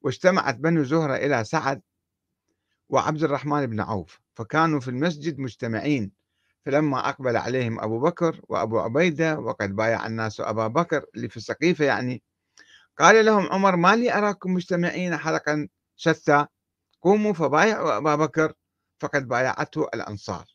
واجتمعت 0.00 0.54
بنو 0.54 0.84
زهرة 0.84 1.16
إلى 1.16 1.44
سعد 1.44 1.82
وعبد 2.88 3.22
الرحمن 3.22 3.66
بن 3.66 3.80
عوف 3.80 4.20
فكانوا 4.34 4.80
في 4.80 4.88
المسجد 4.88 5.38
مجتمعين 5.38 6.12
فلما 6.66 7.08
أقبل 7.08 7.36
عليهم 7.36 7.80
أبو 7.80 8.00
بكر 8.00 8.40
وأبو 8.48 8.78
عبيدة 8.80 9.38
وقد 9.38 9.76
بايع 9.76 10.06
الناس 10.06 10.40
أبا 10.40 10.66
بكر 10.66 11.06
اللي 11.14 11.28
في 11.28 11.36
السقيفة 11.36 11.84
يعني 11.84 12.22
قال 12.98 13.24
لهم 13.24 13.46
عمر 13.52 13.76
ما 13.76 13.96
لي 13.96 14.14
أراكم 14.14 14.54
مجتمعين 14.54 15.16
حلقا 15.16 15.68
شتى 15.96 16.46
قوموا 17.02 17.32
فبايعوا 17.32 17.96
أبا 17.96 18.16
بكر 18.16 18.52
فقد 19.00 19.28
بايعته 19.28 19.84
الأنصار. 19.94 20.53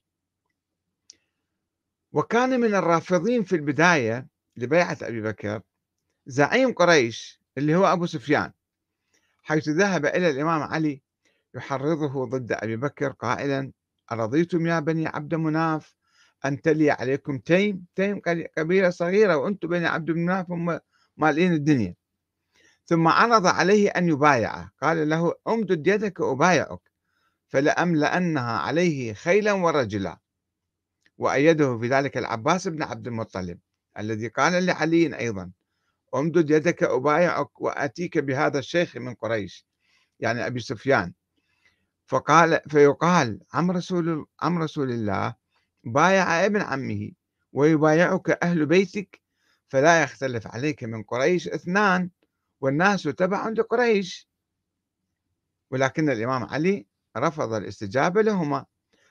وكان 2.11 2.59
من 2.59 2.75
الرافضين 2.75 3.43
في 3.43 3.55
البداية 3.55 4.27
لبيعة 4.57 4.97
أبي 5.01 5.21
بكر 5.21 5.61
زعيم 6.25 6.73
قريش 6.73 7.41
اللي 7.57 7.75
هو 7.75 7.85
أبو 7.85 8.05
سفيان 8.05 8.51
حيث 9.43 9.69
ذهب 9.69 10.05
إلى 10.05 10.29
الإمام 10.29 10.63
علي 10.63 11.01
يحرضه 11.55 12.25
ضد 12.25 12.51
أبي 12.51 12.75
بكر 12.75 13.11
قائلا 13.11 13.71
أرضيتم 14.11 14.67
يا 14.67 14.79
بني 14.79 15.07
عبد 15.07 15.35
مناف 15.35 15.95
أن 16.45 16.61
تلي 16.61 16.91
عليكم 16.91 17.37
تيم؟ 17.39 17.85
تيم 17.95 18.21
قبيلة 18.57 18.89
صغيرة 18.89 19.35
وأنتم 19.37 19.67
بني 19.67 19.87
عبد 19.87 20.11
مناف 20.11 20.51
هم 20.51 20.79
مالين 21.17 21.53
الدنيا. 21.53 21.95
ثم 22.85 23.07
عرض 23.07 23.45
عليه 23.47 23.89
أن 23.89 24.09
يبايعه 24.09 24.71
قال 24.81 25.09
له 25.09 25.33
أمدد 25.47 25.87
يدك 25.87 26.21
أبايعك 26.21 26.91
فلأملأنها 27.47 28.57
عليه 28.57 29.13
خيلا 29.13 29.53
ورجلا. 29.53 30.19
وأيده 31.19 31.77
في 31.77 31.87
ذلك 31.87 32.17
العباس 32.17 32.67
بن 32.67 32.83
عبد 32.83 33.07
المطلب 33.07 33.59
الذي 33.99 34.27
قال 34.27 34.65
لعلي 34.65 35.19
أيضا. 35.19 35.51
امدد 36.15 36.49
يدك 36.49 36.83
أبايعك 36.83 37.61
وآتيك 37.61 38.17
بهذا 38.17 38.59
الشيخ 38.59 38.97
من 38.97 39.15
قريش 39.15 39.65
يعني 40.19 40.47
أبي 40.47 40.59
سفيان. 40.59 41.13
فقال 42.07 42.59
فيقال 42.69 43.39
عم 43.53 43.71
رسول 43.71 44.25
عم 44.41 44.63
رسول 44.63 44.91
الله 44.91 45.35
بايع 45.83 46.45
ابن 46.45 46.61
عمه 46.61 47.11
ويبايعك 47.53 48.29
أهل 48.43 48.65
بيتك 48.65 49.21
فلا 49.67 50.03
يختلف 50.03 50.47
عليك 50.47 50.83
من 50.83 51.03
قريش 51.03 51.47
اثنان 51.47 52.09
والناس 52.61 53.03
تبع 53.03 53.49
لقريش. 53.49 54.29
ولكن 55.71 56.09
الإمام 56.09 56.43
علي 56.43 56.87
رفض 57.17 57.53
الاستجابة 57.53 58.21
لهما. 58.21 58.65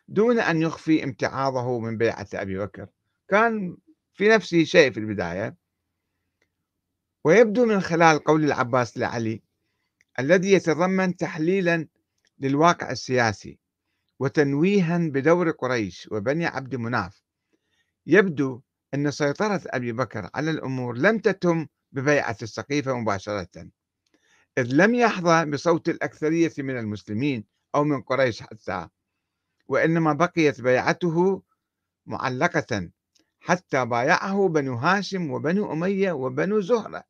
دون 0.08 0.38
أن 0.38 0.62
يخفي 0.62 1.04
امتعاضه 1.04 1.78
من 1.78 1.96
بيعة 1.96 2.28
أبي 2.34 2.58
بكر. 2.58 2.86
كان 3.28 3.76
في 4.14 4.28
نفسه 4.28 4.64
شيء 4.64 4.92
في 4.92 5.00
البداية. 5.00 5.56
ويبدو 7.24 7.66
من 7.66 7.80
خلال 7.80 8.24
قول 8.24 8.44
العباس 8.44 8.98
لعلي 8.98 9.42
الذي 10.18 10.52
يتضمن 10.52 11.16
تحليلا 11.16 11.88
للواقع 12.38 12.90
السياسي 12.90 13.58
وتنويها 14.20 14.98
بدور 14.98 15.50
قريش 15.50 16.08
وبني 16.12 16.46
عبد 16.46 16.76
مناف 16.76 17.22
يبدو 18.06 18.60
أن 18.94 19.10
سيطرة 19.10 19.60
أبي 19.66 19.92
بكر 19.92 20.30
على 20.34 20.50
الأمور 20.50 20.96
لم 20.96 21.18
تتم 21.18 21.66
ببيعة 21.92 22.36
السقيفة 22.42 22.98
مباشرة 22.98 23.70
إذ 24.58 24.68
لم 24.72 24.94
يحظى 24.94 25.50
بصوت 25.50 25.88
الأكثرية 25.88 26.52
من 26.58 26.78
المسلمين 26.78 27.44
أو 27.74 27.84
من 27.84 28.02
قريش 28.02 28.42
حتى. 28.42 28.88
وإنما 29.68 30.12
بقيت 30.12 30.60
بيعته 30.60 31.42
معلقة 32.06 32.90
حتى 33.40 33.84
بايعه 33.84 34.48
بنو 34.48 34.74
هاشم 34.74 35.30
وبنو 35.30 35.72
أمية 35.72 36.12
وبنو 36.12 36.60
زهرة. 36.60 37.04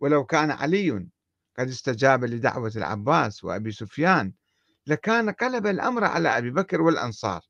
ولو 0.00 0.24
كان 0.24 0.50
علي 0.50 1.08
قد 1.58 1.68
استجاب 1.68 2.24
لدعوة 2.24 2.72
العباس 2.76 3.44
وأبي 3.44 3.72
سفيان 3.72 4.32
لكان 4.86 5.30
قلب 5.30 5.66
الأمر 5.66 6.04
على 6.04 6.38
أبي 6.38 6.50
بكر 6.50 6.82
والأنصار 6.82 7.40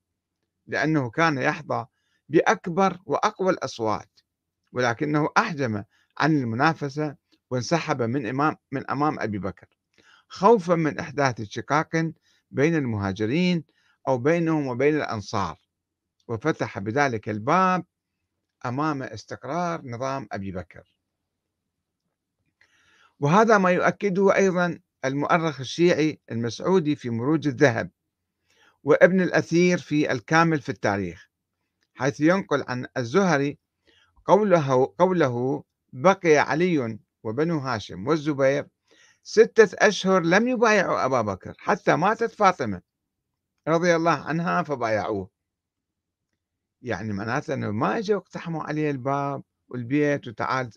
لأنه 0.66 1.10
كان 1.10 1.38
يحظى 1.38 1.86
بأكبر 2.28 2.98
وأقوى 3.06 3.50
الأصوات 3.50 4.20
ولكنه 4.72 5.28
أحجم 5.36 5.84
عن 6.18 6.36
المنافسة 6.36 7.16
وانسحب 7.50 8.02
من 8.02 8.26
إمام 8.26 8.56
من 8.72 8.90
أمام 8.90 9.20
أبي 9.20 9.38
بكر. 9.38 9.66
خوفا 10.28 10.74
من 10.74 10.98
إحداث 10.98 11.42
شقاق 11.42 12.12
بين 12.50 12.74
المهاجرين 12.74 13.64
أو 14.08 14.18
بينهم 14.18 14.66
وبين 14.66 14.96
الأنصار. 14.96 15.58
وفتح 16.28 16.78
بذلك 16.78 17.28
الباب 17.28 17.84
أمام 18.66 19.02
استقرار 19.02 19.82
نظام 19.84 20.28
أبي 20.32 20.52
بكر. 20.52 20.96
وهذا 23.20 23.58
ما 23.58 23.70
يؤكده 23.70 24.36
أيضا 24.36 24.80
المؤرخ 25.04 25.60
الشيعي 25.60 26.20
المسعودي 26.30 26.96
في 26.96 27.10
مروج 27.10 27.48
الذهب 27.48 27.90
وابن 28.84 29.20
الأثير 29.20 29.78
في 29.78 30.12
الكامل 30.12 30.60
في 30.60 30.68
التاريخ 30.68 31.28
حيث 31.94 32.20
ينقل 32.20 32.64
عن 32.68 32.86
الزهري 32.96 33.58
قوله, 34.24 34.94
قوله 34.98 35.64
بقي 35.92 36.36
علي 36.36 36.98
وبنو 37.22 37.58
هاشم 37.58 38.06
والزبير 38.06 38.66
ستة 39.22 39.86
أشهر 39.86 40.22
لم 40.22 40.48
يبايعوا 40.48 41.04
أبا 41.04 41.22
بكر 41.22 41.54
حتى 41.58 41.96
ماتت 41.96 42.30
فاطمة. 42.30 42.82
رضي 43.68 43.96
الله 43.96 44.24
عنها 44.24 44.62
فبايعوه. 44.62 45.30
يعني 46.82 47.12
معناته 47.12 47.54
أنه 47.54 47.70
ما 47.70 47.98
إجوا 47.98 48.18
اقتحموا 48.18 48.62
عليه 48.62 48.90
الباب 48.90 49.42
والبيت 49.68 50.28
وتعال 50.28 50.70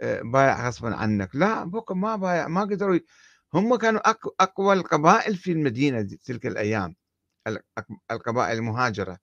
آه، 0.00 0.22
بايع 0.22 0.68
غصبا 0.68 0.94
عنك. 0.94 1.36
لا 1.36 1.64
بكر 1.64 1.94
ما 1.94 2.16
بايع 2.16 2.48
ما 2.48 2.60
قدروا 2.60 2.98
هم 3.54 3.76
كانوا 3.76 4.00
أقوى 4.40 4.74
القبائل 4.74 5.36
في 5.36 5.52
المدينة 5.52 6.02
تلك 6.24 6.46
الأيام 6.46 6.94
القبائل 8.10 8.58
المهاجرة. 8.58 9.18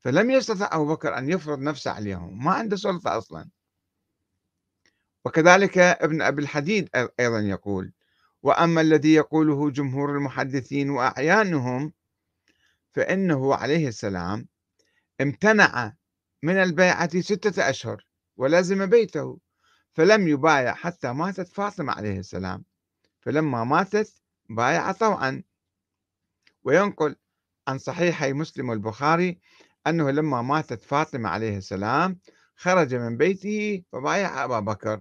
فلم 0.00 0.30
يستطع 0.30 0.68
أبو 0.72 0.86
بكر 0.94 1.18
أن 1.18 1.30
يفرض 1.30 1.58
نفسه 1.58 1.90
عليهم 1.90 2.44
ما 2.44 2.52
عنده 2.52 2.76
سلطة 2.76 3.18
أصلا. 3.18 3.48
وكذلك 5.24 5.78
ابن 5.78 6.22
أبي 6.22 6.42
الحديد 6.42 6.88
أيضا 7.20 7.40
يقول 7.40 7.92
وأما 8.42 8.80
الذي 8.80 9.14
يقوله 9.14 9.70
جمهور 9.70 10.16
المحدثين 10.16 10.90
وأعيانهم 10.90 11.92
فإنه 12.98 13.54
عليه 13.54 13.88
السلام 13.88 14.48
امتنع 15.20 15.94
من 16.42 16.56
البيعة 16.56 17.20
ستة 17.20 17.70
أشهر 17.70 18.06
ولزم 18.36 18.86
بيته 18.86 19.38
فلم 19.92 20.28
يبايع 20.28 20.74
حتى 20.74 21.12
ماتت 21.12 21.48
فاطمة 21.48 21.92
عليه 21.92 22.18
السلام. 22.18 22.64
فلما 23.20 23.64
ماتت 23.64 24.12
بايع 24.50 24.92
طوعا. 24.92 25.42
وينقل 26.64 27.16
عن 27.68 27.78
صحيحي 27.78 28.32
مسلم 28.32 28.68
والبخاري 28.68 29.38
أنه 29.86 30.10
لما 30.10 30.42
ماتت 30.42 30.82
فاطمة 30.82 31.28
عليه 31.28 31.56
السلام 31.56 32.18
خرج 32.56 32.94
من 32.94 33.16
بيته 33.16 33.82
فبايع 33.92 34.44
أبا 34.44 34.60
بكر 34.60 35.00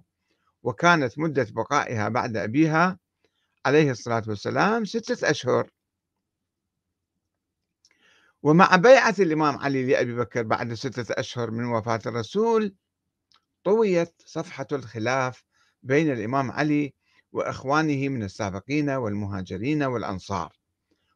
وكانت 0.64 1.20
مدة 1.20 1.48
بقائها 1.50 2.10
بعد 2.10 2.38
أبيها 2.38 3.00
عليه 3.66 3.92
الصلاة 3.92 4.24
والسلام 4.28 4.86
ستة 4.86 5.30
أشهر. 5.30 5.77
ومع 8.48 8.76
بيعة 8.76 9.16
الإمام 9.20 9.58
علي 9.58 9.86
لأبي 9.86 10.16
بكر 10.16 10.44
بعد 10.44 10.74
ستة 10.74 11.14
أشهر 11.14 11.52
من 11.52 11.66
وفاة 11.66 12.00
الرسول 12.06 12.76
طويت 13.64 14.14
صفحة 14.26 14.68
الخلاف 14.72 15.44
بين 15.84 16.12
الإمام 16.12 16.52
علي 16.52 16.94
وإخوانه 17.32 18.10
من 18.10 18.24
السابقين 18.24 18.90
والمهاجرين 18.90 19.84
والأنصار. 19.84 20.54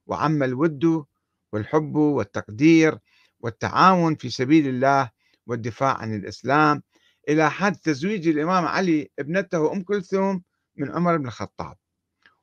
وعم 0.07 0.43
الود 0.43 1.05
والحب 1.53 1.95
والتقدير 1.95 2.99
والتعاون 3.39 4.15
في 4.15 4.29
سبيل 4.29 4.67
الله 4.67 5.09
والدفاع 5.47 5.97
عن 5.97 6.15
الإسلام 6.15 6.83
إلى 7.29 7.51
حد 7.51 7.75
تزويج 7.75 8.27
الإمام 8.27 8.65
علي 8.65 9.09
ابنته 9.19 9.73
أم 9.73 9.83
كلثوم 9.83 10.43
من 10.75 10.91
عمر 10.91 11.17
بن 11.17 11.25
الخطاب. 11.25 11.77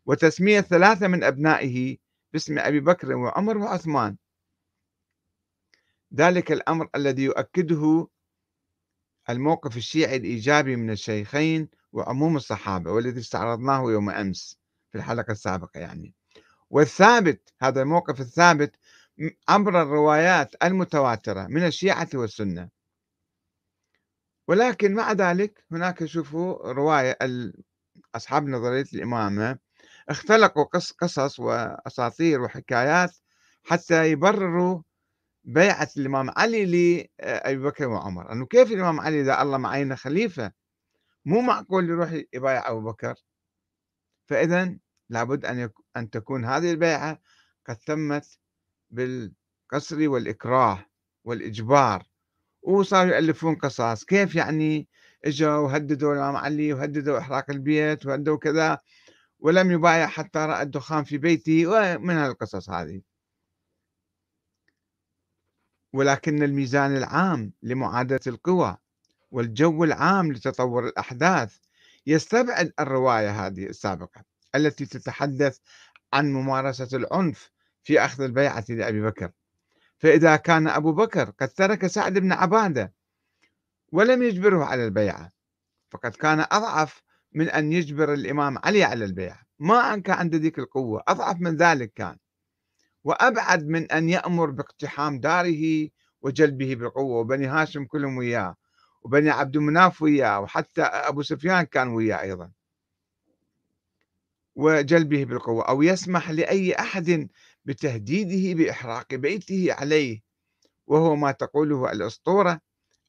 وتسمية 0.07 0.61
ثلاثة 0.61 1.09
من 1.09 1.25
أبنائه 1.25 1.97
باسم 2.33 2.59
أبي 2.59 2.81
بكر 2.81 3.15
وعمر 3.17 3.59
وعثمان. 3.59 4.17
ذلك 6.15 6.53
الأمر 6.53 6.89
الذي 6.95 7.23
يؤكده 7.23 8.09
الموقف 9.31 9.77
الشيعي 9.77 10.17
الإيجابي 10.17 10.77
من 10.77 10.91
الشيخين 10.91 11.69
وعموم 11.93 12.37
الصحابة 12.37 12.93
والذي 12.93 13.21
استعرضناه 13.21 13.91
يوم 13.91 14.11
أمس 14.11 14.59
في 14.91 14.99
الحلقة 14.99 15.31
السابقة 15.31 15.81
يعني. 15.81 16.15
والثابت 16.71 17.53
هذا 17.61 17.83
الموقف 17.83 18.21
الثابت 18.21 18.77
عبر 19.49 19.83
الروايات 19.83 20.55
المتواترة 20.65 21.47
من 21.47 21.67
الشيعة 21.67 22.09
والسنة. 22.15 22.69
ولكن 24.49 24.95
مع 24.95 25.13
ذلك 25.13 25.65
هناك 25.73 26.05
شوفوا 26.05 26.73
رواية 26.73 27.19
أصحاب 28.15 28.49
نظرية 28.49 28.87
الإمامة 28.95 29.59
اختلقوا 30.09 30.65
قصص 31.01 31.41
وأساطير 31.41 32.41
وحكايات 32.41 33.17
حتى 33.65 34.11
يبرروا 34.11 34.83
بيعة 35.49 35.89
الإمام 35.97 36.31
علي 36.37 36.65
لأبي 37.21 37.59
بكر 37.59 37.89
وعمر. 37.89 38.33
أنه 38.33 38.47
كيف 38.47 38.73
الإمام 38.73 39.01
علي 39.01 39.21
إذا 39.21 39.43
الله 39.43 39.59
معينة 39.59 39.95
خليفة؟ 39.95 40.53
مو 41.25 41.41
معقول 41.41 41.91
يروح 41.91 42.23
يبايع 42.33 42.71
أبو 42.71 42.81
بكر؟ 42.81 43.15
فإذا 44.27 44.77
لابد 45.11 45.45
أن 45.45 45.71
أن 45.97 46.11
تكون 46.11 46.45
هذه 46.45 46.71
البيعة 46.71 47.21
قد 47.67 47.77
تمت 47.77 48.39
بالقصر 48.91 50.09
والإكراه 50.09 50.87
والإجبار 51.25 52.03
وصاروا 52.63 53.13
يألفون 53.13 53.55
قصص 53.55 54.05
كيف 54.05 54.35
يعني 54.35 54.89
إجوا 55.25 55.57
وهددوا 55.57 56.13
الإمام 56.13 56.37
علي 56.37 56.73
وهددوا 56.73 57.19
إحراق 57.19 57.51
البيت 57.51 58.07
وهددوا 58.07 58.37
كذا 58.37 58.79
ولم 59.41 59.71
يبايع 59.71 60.07
حتى 60.07 60.39
رأى 60.39 60.63
الدخان 60.63 61.05
في 61.05 61.19
بيته 61.19 61.67
ومن 61.67 62.15
هالقصص 62.17 62.71
هذه؟ 62.71 63.03
ولكن 65.93 66.43
الميزان 66.43 66.97
العام 66.97 67.53
لمعادلة 67.63 68.21
القوى 68.27 68.77
والجو 69.31 69.85
العام 69.85 70.33
لتطور 70.33 70.87
الأحداث 70.87 71.57
يستبعد 72.07 72.73
الرواية 72.81 73.47
هذه 73.47 73.67
السابقة 73.67 74.25
التي 74.55 74.87
تتحدث 74.87 75.59
عن 76.13 76.33
ممارسة 76.33 76.97
العنف 76.97 77.51
في 77.83 78.01
أخذ 78.05 78.23
البيعة 78.23 78.65
لأبي 78.69 79.01
بكر. 79.01 79.31
فإذا 79.99 80.37
كان 80.37 80.69
أبو 80.69 80.93
بكر 80.93 81.31
قد 81.31 81.49
ترك 81.49 81.87
سعد 81.87 82.19
بن 82.19 82.33
عبادة 82.33 82.93
ولم 83.93 84.23
يجبره 84.23 84.65
على 84.65 84.85
البيعة 84.85 85.33
فقد 85.91 86.11
كان 86.11 86.41
أضعف 86.41 87.03
من 87.33 87.49
أن 87.49 87.73
يجبر 87.73 88.15
الإمام 88.15 88.59
علي 88.59 88.85
على 88.85 89.05
البيعة. 89.05 89.43
ما 89.59 89.99
كان 89.99 90.17
عنده 90.17 90.39
ذيك 90.39 90.59
القوة 90.59 91.03
أضعف 91.09 91.41
من 91.41 91.57
ذلك 91.57 91.93
كان. 91.93 92.17
وأبعد 93.09 93.67
من 93.69 93.93
أن 93.93 94.09
يأمر 94.09 94.51
باقتحام 94.51 95.21
داره 95.21 95.89
وجلبه 96.23 96.75
بالقوة 96.75 97.19
وبني 97.19 97.47
هاشم 97.47 97.85
كلهم 97.85 98.17
وياه 98.17 98.57
وبني 99.03 99.31
عبد 99.31 99.57
مناف 99.57 100.03
وياه 100.03 100.41
وحتى 100.41 100.83
أبو 100.83 101.23
سفيان 101.23 101.63
كان 101.63 101.89
وياه 101.89 102.21
أيضا. 102.21 102.51
وجلبه 104.57 105.25
بالقوة 105.25 105.69
أو 105.69 105.83
يسمح 105.83 106.31
لأي 106.31 106.75
أحد 106.75 107.29
بتهديده 107.65 108.59
بإحراق 108.59 109.15
بيته 109.15 109.73
عليه 109.73 110.23
وهو 110.87 111.17
ما 111.17 111.33
تقوله 111.33 111.93
الأسطورة 111.93 112.61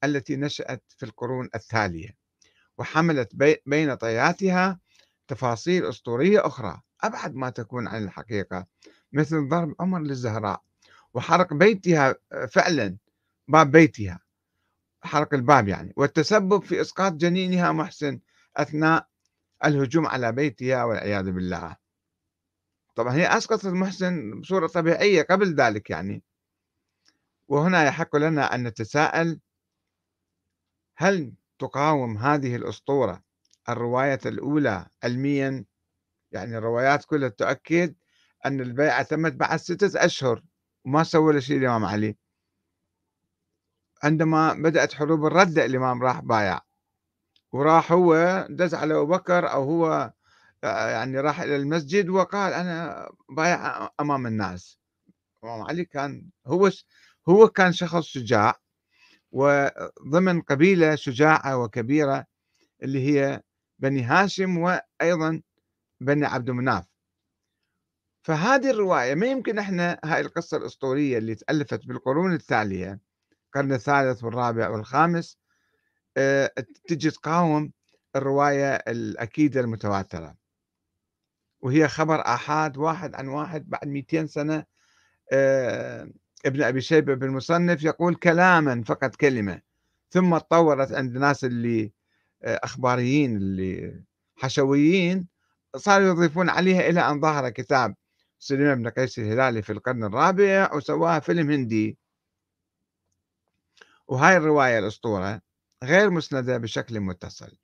التي 0.04 0.36
نشأت 0.36 0.84
في 0.98 1.06
القرون 1.06 1.50
التالية 1.56 2.10
وحملت 2.78 3.36
بين 3.66 3.96
طياتها 3.96 4.80
تفاصيل 5.28 5.90
أسطورية 5.90 6.48
أخرى 6.48 6.82
أبعد 7.04 7.36
ما 7.36 7.50
تكون 7.50 7.88
عن 7.88 8.04
الحقيقة. 8.04 8.66
مثل 9.14 9.48
ضرب 9.48 9.76
عمر 9.80 10.00
للزهراء 10.00 10.64
وحرق 11.14 11.54
بيتها 11.54 12.16
فعلا 12.52 12.98
باب 13.48 13.72
بيتها 13.72 14.20
حرق 15.02 15.34
الباب 15.34 15.68
يعني. 15.68 15.94
والتسبب 15.98 16.64
في 16.64 16.82
إسقاط 16.82 17.14
جنينها 17.14 17.72
محسن 17.72 18.20
أثناء 18.58 19.08
الهجوم 19.66 20.08
على 20.08 20.32
بيتها 20.32 20.84
والعياذ 20.84 21.32
بالله. 21.32 21.76
طبعا 22.96 23.14
هي 23.14 23.38
أسقطت 23.38 23.66
محسن 23.66 24.40
بصورة 24.40 24.68
طبيعية 24.68 25.22
قبل 25.22 25.56
ذلك 25.56 25.90
يعني. 25.90 26.24
وهنا 27.48 27.86
يحق 27.86 28.16
لنا 28.16 28.56
أن 28.56 28.64
نتساءل 28.64 29.40
هل 30.98 31.34
تقاوم 31.60 32.18
هذه 32.18 32.56
الأسطورة 32.56 33.24
الرواية 33.70 34.20
الأولى 34.26 34.88
علميا؟ 35.04 35.66
يعني 36.32 36.58
الروايات 36.58 37.06
كلها 37.06 37.30
تؤكد 37.30 37.96
أن 38.46 38.62
البيعة 38.62 39.04
تمت 39.04 39.34
بعد 39.34 39.60
ستة 39.60 40.06
أشهر 40.06 40.44
وما 40.86 41.04
سوى 41.04 41.34
له 41.34 41.40
شيء 41.40 41.58
الإمام 41.58 41.86
علي 41.86 42.18
عندما 44.04 44.54
بدأت 44.54 44.94
حروب 44.94 45.26
الردة 45.26 45.66
الإمام 45.66 46.04
راح 46.04 46.20
بايع. 46.20 46.60
وراح 47.52 47.92
هو 47.92 48.46
دز 48.50 48.76
على 48.76 48.94
أبو 48.94 49.06
بكر 49.06 49.52
أو 49.52 49.64
هو 49.64 50.14
آه، 50.64 50.90
يعني 50.90 51.20
راح 51.20 51.42
إلى 51.42 51.56
المسجد 51.56 52.10
وقال 52.10 52.54
أنا 52.54 53.10
بايع 53.30 53.90
أمام 54.00 54.28
الناس. 54.28 54.80
الإمام 55.44 55.62
علي 55.62 55.86
كان 55.86 56.30
هو 56.48 56.72
هو 57.30 57.48
كان 57.48 57.74
شخص 57.74 58.04
شجاع 58.04 58.56
وضمن 59.32 60.42
قبيلة 60.42 60.96
شجاعة 60.96 61.58
وكبيرة 61.58 62.26
اللي 62.84 63.00
هي 63.08 63.42
بني 63.80 64.04
هاشم 64.04 64.58
وأيضا 64.58 65.42
بني 66.02 66.26
عبد 66.26 66.50
مناف 66.50 66.89
فهذه 68.22 68.70
الرواية 68.70 69.16
ما 69.16 69.26
يمكن 69.26 69.60
إحنا 69.60 70.00
هاي 70.04 70.22
القصة 70.22 70.58
الأسطورية 70.58 71.18
اللي 71.18 71.36
تألفت 71.36 71.86
بالقرون 71.86 72.34
التالية 72.34 73.00
القرن 73.46 73.74
الثالث 73.74 74.24
والرابع 74.24 74.70
والخامس 74.70 75.38
آه، 76.18 76.52
تجي 76.88 77.12
تقاوم 77.12 77.72
الرواية 78.16 78.76
الأكيدة 78.76 79.62
المتواترة. 79.62 80.36
وهي 81.62 81.88
خبر 81.88 82.22
آحاد 82.22 82.78
واحد 82.78 83.16
عن 83.16 83.28
واحد 83.28 83.70
بعد 83.70 83.88
200 83.88 84.26
سنة 84.26 84.66
آه، 85.32 86.10
ابن 86.46 86.64
أبي 86.64 86.82
شيبة 86.82 87.14
بالمصنف 87.14 87.84
يقول 87.84 88.16
كلاما 88.16 88.84
فقط 88.84 89.16
كلمة 89.16 89.62
ثم 90.10 90.38
تطورت 90.38 90.92
عند 90.92 91.16
الناس 91.16 91.44
اللي 91.46 91.92
آه، 92.44 92.60
أخباريين 92.64 93.36
اللي 93.38 94.04
حشويين 94.36 95.28
صاروا 95.76 96.08
يضيفون 96.08 96.50
عليها 96.50 96.90
إلى 96.90 97.02
أن 97.02 97.22
ظهر 97.22 97.50
كتاب 97.50 97.96
سليمان 98.40 98.84
بن 98.84 98.90
قيس 98.90 99.20
الهلالي 99.20 99.62
في 99.62 99.72
القرن 99.72 100.04
الرابع 100.04 100.74
وسواها 100.74 101.20
فيلم 101.20 101.52
هندي 101.52 101.98
وهاي 104.08 104.38
الرواية 104.38 104.80
الأسطورة 104.80 105.42
غير 105.84 106.10
مسندة 106.10 106.58
بشكل 106.58 107.00
متصل 107.00 107.58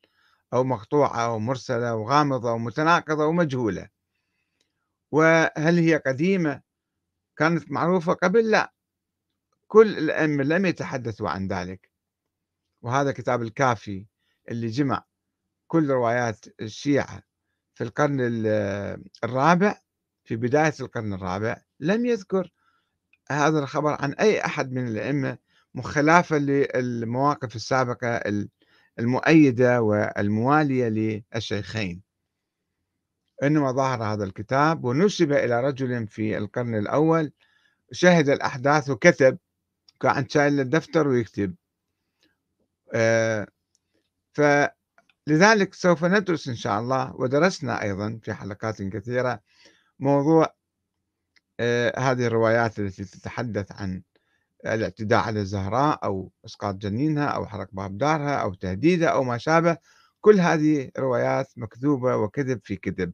أو 0.54 0.64
مقطوعة 0.64 1.26
أو 1.26 1.40
مرسلة 1.40 1.96
وغامضة 1.96 2.52
ومتناقضة 2.52 3.26
ومجهولة 3.26 3.90
وهل 5.12 5.80
هي 5.80 5.96
قديمة؟ 5.96 6.62
كانت 7.38 7.72
معروفة 7.72 8.14
قبل؟ 8.14 8.52
لا. 8.52 8.74
كل 9.68 9.98
الأئمة 9.98 10.44
لم 10.44 10.66
يتحدثوا 10.66 11.30
عن 11.30 11.48
ذلك. 11.48 11.92
وهذا 12.82 13.12
كتاب 13.12 13.42
الكافي 13.42 14.08
اللي 14.52 14.68
جمع 14.68 15.04
كل 15.68 15.90
روايات 15.90 16.46
الشيعة 16.62 17.24
في 17.74 17.84
القرن 17.84 18.18
الرابع 19.24 19.82
في 20.26 20.36
بداية 20.36 20.74
القرن 20.80 21.14
الرابع 21.14 21.58
لم 21.80 22.06
يذكر 22.06 22.52
هذا 23.32 23.60
الخبر 23.60 23.98
عن 24.02 24.14
أي 24.14 24.46
أحد 24.46 24.72
من 24.72 24.88
الأئمة 24.88 25.38
مخلافة 25.76 26.38
للمواقف 26.38 27.56
السابقة 27.56 28.22
المؤيدة 29.00 29.82
والموالية 29.82 31.22
للشيخين. 31.36 32.02
إنما 33.44 33.72
ظهر 33.72 34.04
هذا 34.04 34.24
الكتاب 34.24 34.84
ونسب 34.84 35.32
إلى 35.32 35.62
رجل 35.62 36.08
في 36.08 36.38
القرن 36.38 36.76
الأول 36.76 37.32
شهد 37.92 38.30
الأحداث 38.30 38.90
وكتب 38.90 39.38
كان 40.02 40.30
شايل 40.30 40.60
الدفتر 40.60 41.08
ويكتب. 41.08 41.56
آه 42.94 43.48
فلذلك 44.34 45.74
سوف 45.74 46.06
ندرس 46.06 46.48
إن 46.48 46.56
شاء 46.56 46.80
الله 46.80 47.16
ودرسنا 47.16 47.82
أيضا 47.82 48.20
في 48.24 48.34
حلقات 48.34 48.82
كثيرة 48.82 49.42
موضوع 50.00 50.56
آه 51.60 52.00
هذه 52.00 52.28
الروايات 52.28 52.80
التي 52.80 53.06
تتحدث 53.06 53.72
عن 53.72 54.04
الاعتداء 54.66 55.20
على 55.20 55.40
الزهراء 55.40 56.00
أو 56.06 56.32
إسقاط 56.46 56.76
جنينها 56.76 57.26
أو 57.26 57.46
حرق 57.46 57.70
باب 57.72 57.98
دارها 57.98 58.36
أو 58.36 58.54
تهديدها 58.54 59.10
أو 59.10 59.24
ما 59.24 59.38
شابه 59.38 59.78
كل 60.22 60.40
هذه 60.40 60.92
روايات 61.00 61.48
مكذوبة 61.58 62.16
وكذب 62.16 62.62
في 62.64 62.76
كذب. 62.76 63.14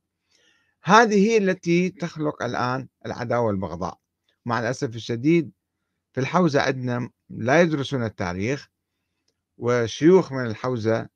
هذه 0.83 1.29
هي 1.29 1.37
التي 1.37 1.89
تخلق 1.89 2.43
الآن 2.43 2.87
العداوة 3.05 3.45
والبغضاء. 3.45 3.99
مع 4.45 4.59
الأسف 4.59 4.95
الشديد 4.95 5.51
في 6.13 6.21
الحوزة 6.21 6.61
عندنا 6.61 7.09
لا 7.29 7.61
يدرسون 7.61 8.03
التاريخ 8.03 8.69
وشيوخ 9.57 10.31
من 10.33 10.45
الحوزة 10.45 11.09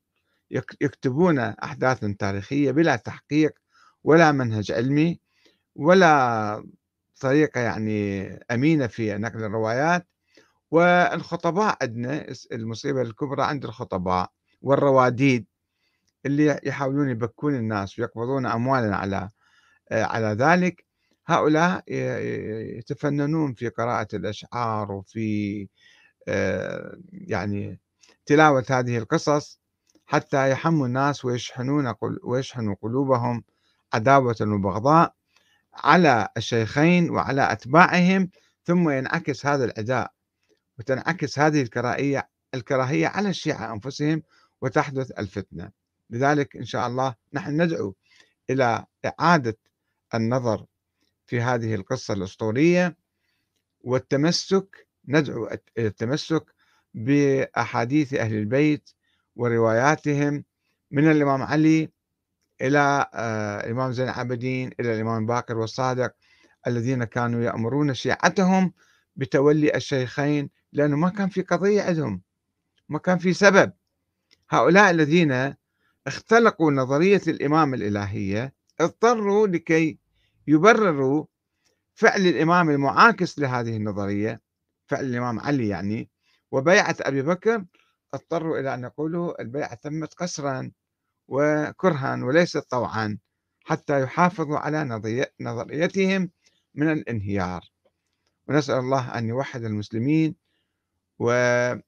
يكتبون 0.80 1.38
أحداث 1.38 2.04
تاريخية 2.18 2.70
بلا 2.70 2.96
تحقيق 2.96 3.58
ولا 4.04 4.32
منهج 4.32 4.72
علمي. 4.72 5.20
ولا 5.76 6.64
طريقة 7.20 7.60
يعني 7.60 8.28
أمينة 8.50 8.86
في 8.86 9.18
نقل 9.18 9.44
الروايات 9.44 10.08
والخطباء 10.70 11.78
عندنا 11.82 12.26
المصيبة 12.52 13.02
الكبرى 13.02 13.42
عند 13.42 13.64
الخطباء 13.64 14.30
والرواديد 14.62 15.46
اللي 16.26 16.60
يحاولون 16.64 17.10
يبكون 17.10 17.54
الناس 17.54 17.98
ويقبضون 17.98 18.46
أموالا 18.46 18.96
على 18.96 19.30
على 19.92 20.26
ذلك. 20.26 20.86
هؤلاء 21.26 21.84
يتفننون 22.78 23.54
في 23.54 23.68
قراءة 23.68 24.08
الأشعار 24.16 24.92
وفي 24.92 25.68
يعني 27.12 27.80
تلاوة 28.26 28.64
هذه 28.70 28.98
القصص 28.98 29.60
حتى 30.06 30.50
يحموا 30.50 30.86
الناس 30.86 31.24
ويشحنون 31.24 31.94
ويشحنوا 32.24 32.74
قلوبهم 32.82 33.44
عداوة 33.94 34.36
وبغضاء. 34.42 35.15
على 35.84 36.28
الشيخين 36.36 37.10
وعلى 37.10 37.52
أتباعهم 37.52 38.30
ثم 38.64 38.90
ينعكس 38.90 39.46
هذا 39.46 39.64
العداء 39.64 40.12
وتنعكس 40.78 41.38
هذه 41.38 41.62
الكراهية 41.62 42.28
الكراهية 42.54 43.06
على 43.06 43.28
الشيعة 43.28 43.72
أنفسهم 43.72 44.22
وتحدث 44.60 45.10
الفتنة. 45.18 45.70
لذلك 46.10 46.56
إن 46.56 46.64
شاء 46.64 46.86
الله 46.86 47.14
نحن 47.32 47.62
ندعو 47.62 47.94
إلى 48.50 48.84
إعادة 49.06 49.58
النظر 50.14 50.66
في 51.26 51.40
هذه 51.40 51.74
القصة 51.74 52.14
الأسطورية 52.14 52.96
والتمسك 53.80 54.88
ندعو 55.08 55.46
إلى 55.78 55.86
التمسك 55.86 56.54
بأحاديث 56.94 58.14
أهل 58.14 58.34
البيت 58.34 58.90
ورواياتهم 59.36 60.44
من 60.90 61.10
الإمام 61.10 61.42
علي 61.42 61.90
إلى 62.60 63.06
آه، 63.14 63.60
الإمام 63.60 63.92
زين 63.92 64.08
العابدين 64.08 64.70
إلى 64.80 64.94
الإمام 64.94 65.26
باقر 65.26 65.58
والصادق 65.58 66.14
الذين 66.66 67.04
كانوا 67.04 67.42
يأمرون 67.42 67.94
شيعتهم 67.94 68.72
بتولي 69.16 69.74
الشيخين 69.76 70.50
لأنه 70.72 70.96
ما 70.96 71.08
كان 71.08 71.28
في 71.28 71.42
قضية 71.42 71.82
عندهم 71.82 72.22
ما 72.88 72.98
كان 72.98 73.18
في 73.18 73.32
سبب. 73.32 73.72
هؤلاء 74.50 74.90
الذين 74.90 75.54
اختلقوا 76.06 76.72
نظرية 76.72 77.22
الإمام 77.28 77.74
الإلهية 77.74 78.54
اضطروا 78.80 79.46
لكي 79.46 79.98
يبرروا 80.46 81.24
فعل 81.94 82.26
الإمام 82.26 82.70
المعاكس 82.70 83.38
لهذه 83.38 83.76
النظرية 83.76 84.40
فعل 84.86 85.04
الإمام 85.04 85.40
علي 85.40 85.68
يعني 85.68 86.10
وبيعة 86.52 86.96
أبي 87.00 87.22
بكر 87.22 87.64
اضطروا 88.14 88.58
إلى 88.58 88.74
أن 88.74 88.84
يقولوا 88.84 89.42
البيعة 89.42 89.74
تمت 89.74 90.14
قسرا. 90.14 90.70
وكرها 91.28 92.24
وليست 92.24 92.58
طوعا 92.70 93.18
حتى 93.64 94.02
يحافظوا 94.02 94.58
على 94.58 94.84
نظريتهم 95.40 96.30
من 96.74 96.92
الانهيار. 96.92 97.60
ونسأل 98.48 98.78
الله 98.78 99.18
أن 99.18 99.28
يوحد 99.28 99.64
المسلمين 99.64 100.34
وتعم 101.18 101.82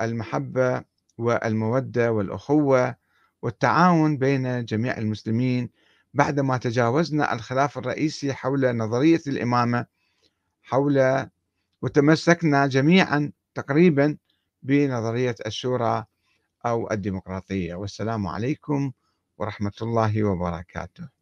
المحبة 0.00 0.84
والمودة 1.18 2.12
والأخوة 2.12 2.96
والتعاون 3.42 4.16
بين 4.18 4.64
جميع 4.64 4.98
المسلمين. 4.98 5.70
بعدما 6.14 6.56
تجاوزنا 6.56 7.32
الخلاف 7.32 7.78
الرئيسي 7.78 8.32
حول 8.34 8.76
نظرية 8.76 9.20
الإمامة 9.26 9.86
حول 10.62 11.26
وتمسكنا 11.82 12.66
جميعا 12.66 13.32
تقريبا 13.54 14.16
بنظرية 14.62 15.34
الشورى 15.46 16.04
أو 16.66 16.90
الديمقراطية. 16.90 17.74
والسلام 17.74 18.26
عليكم 18.26 18.92
ورحمة 19.38 19.72
الله 19.82 20.24
وبركاته. 20.24 21.13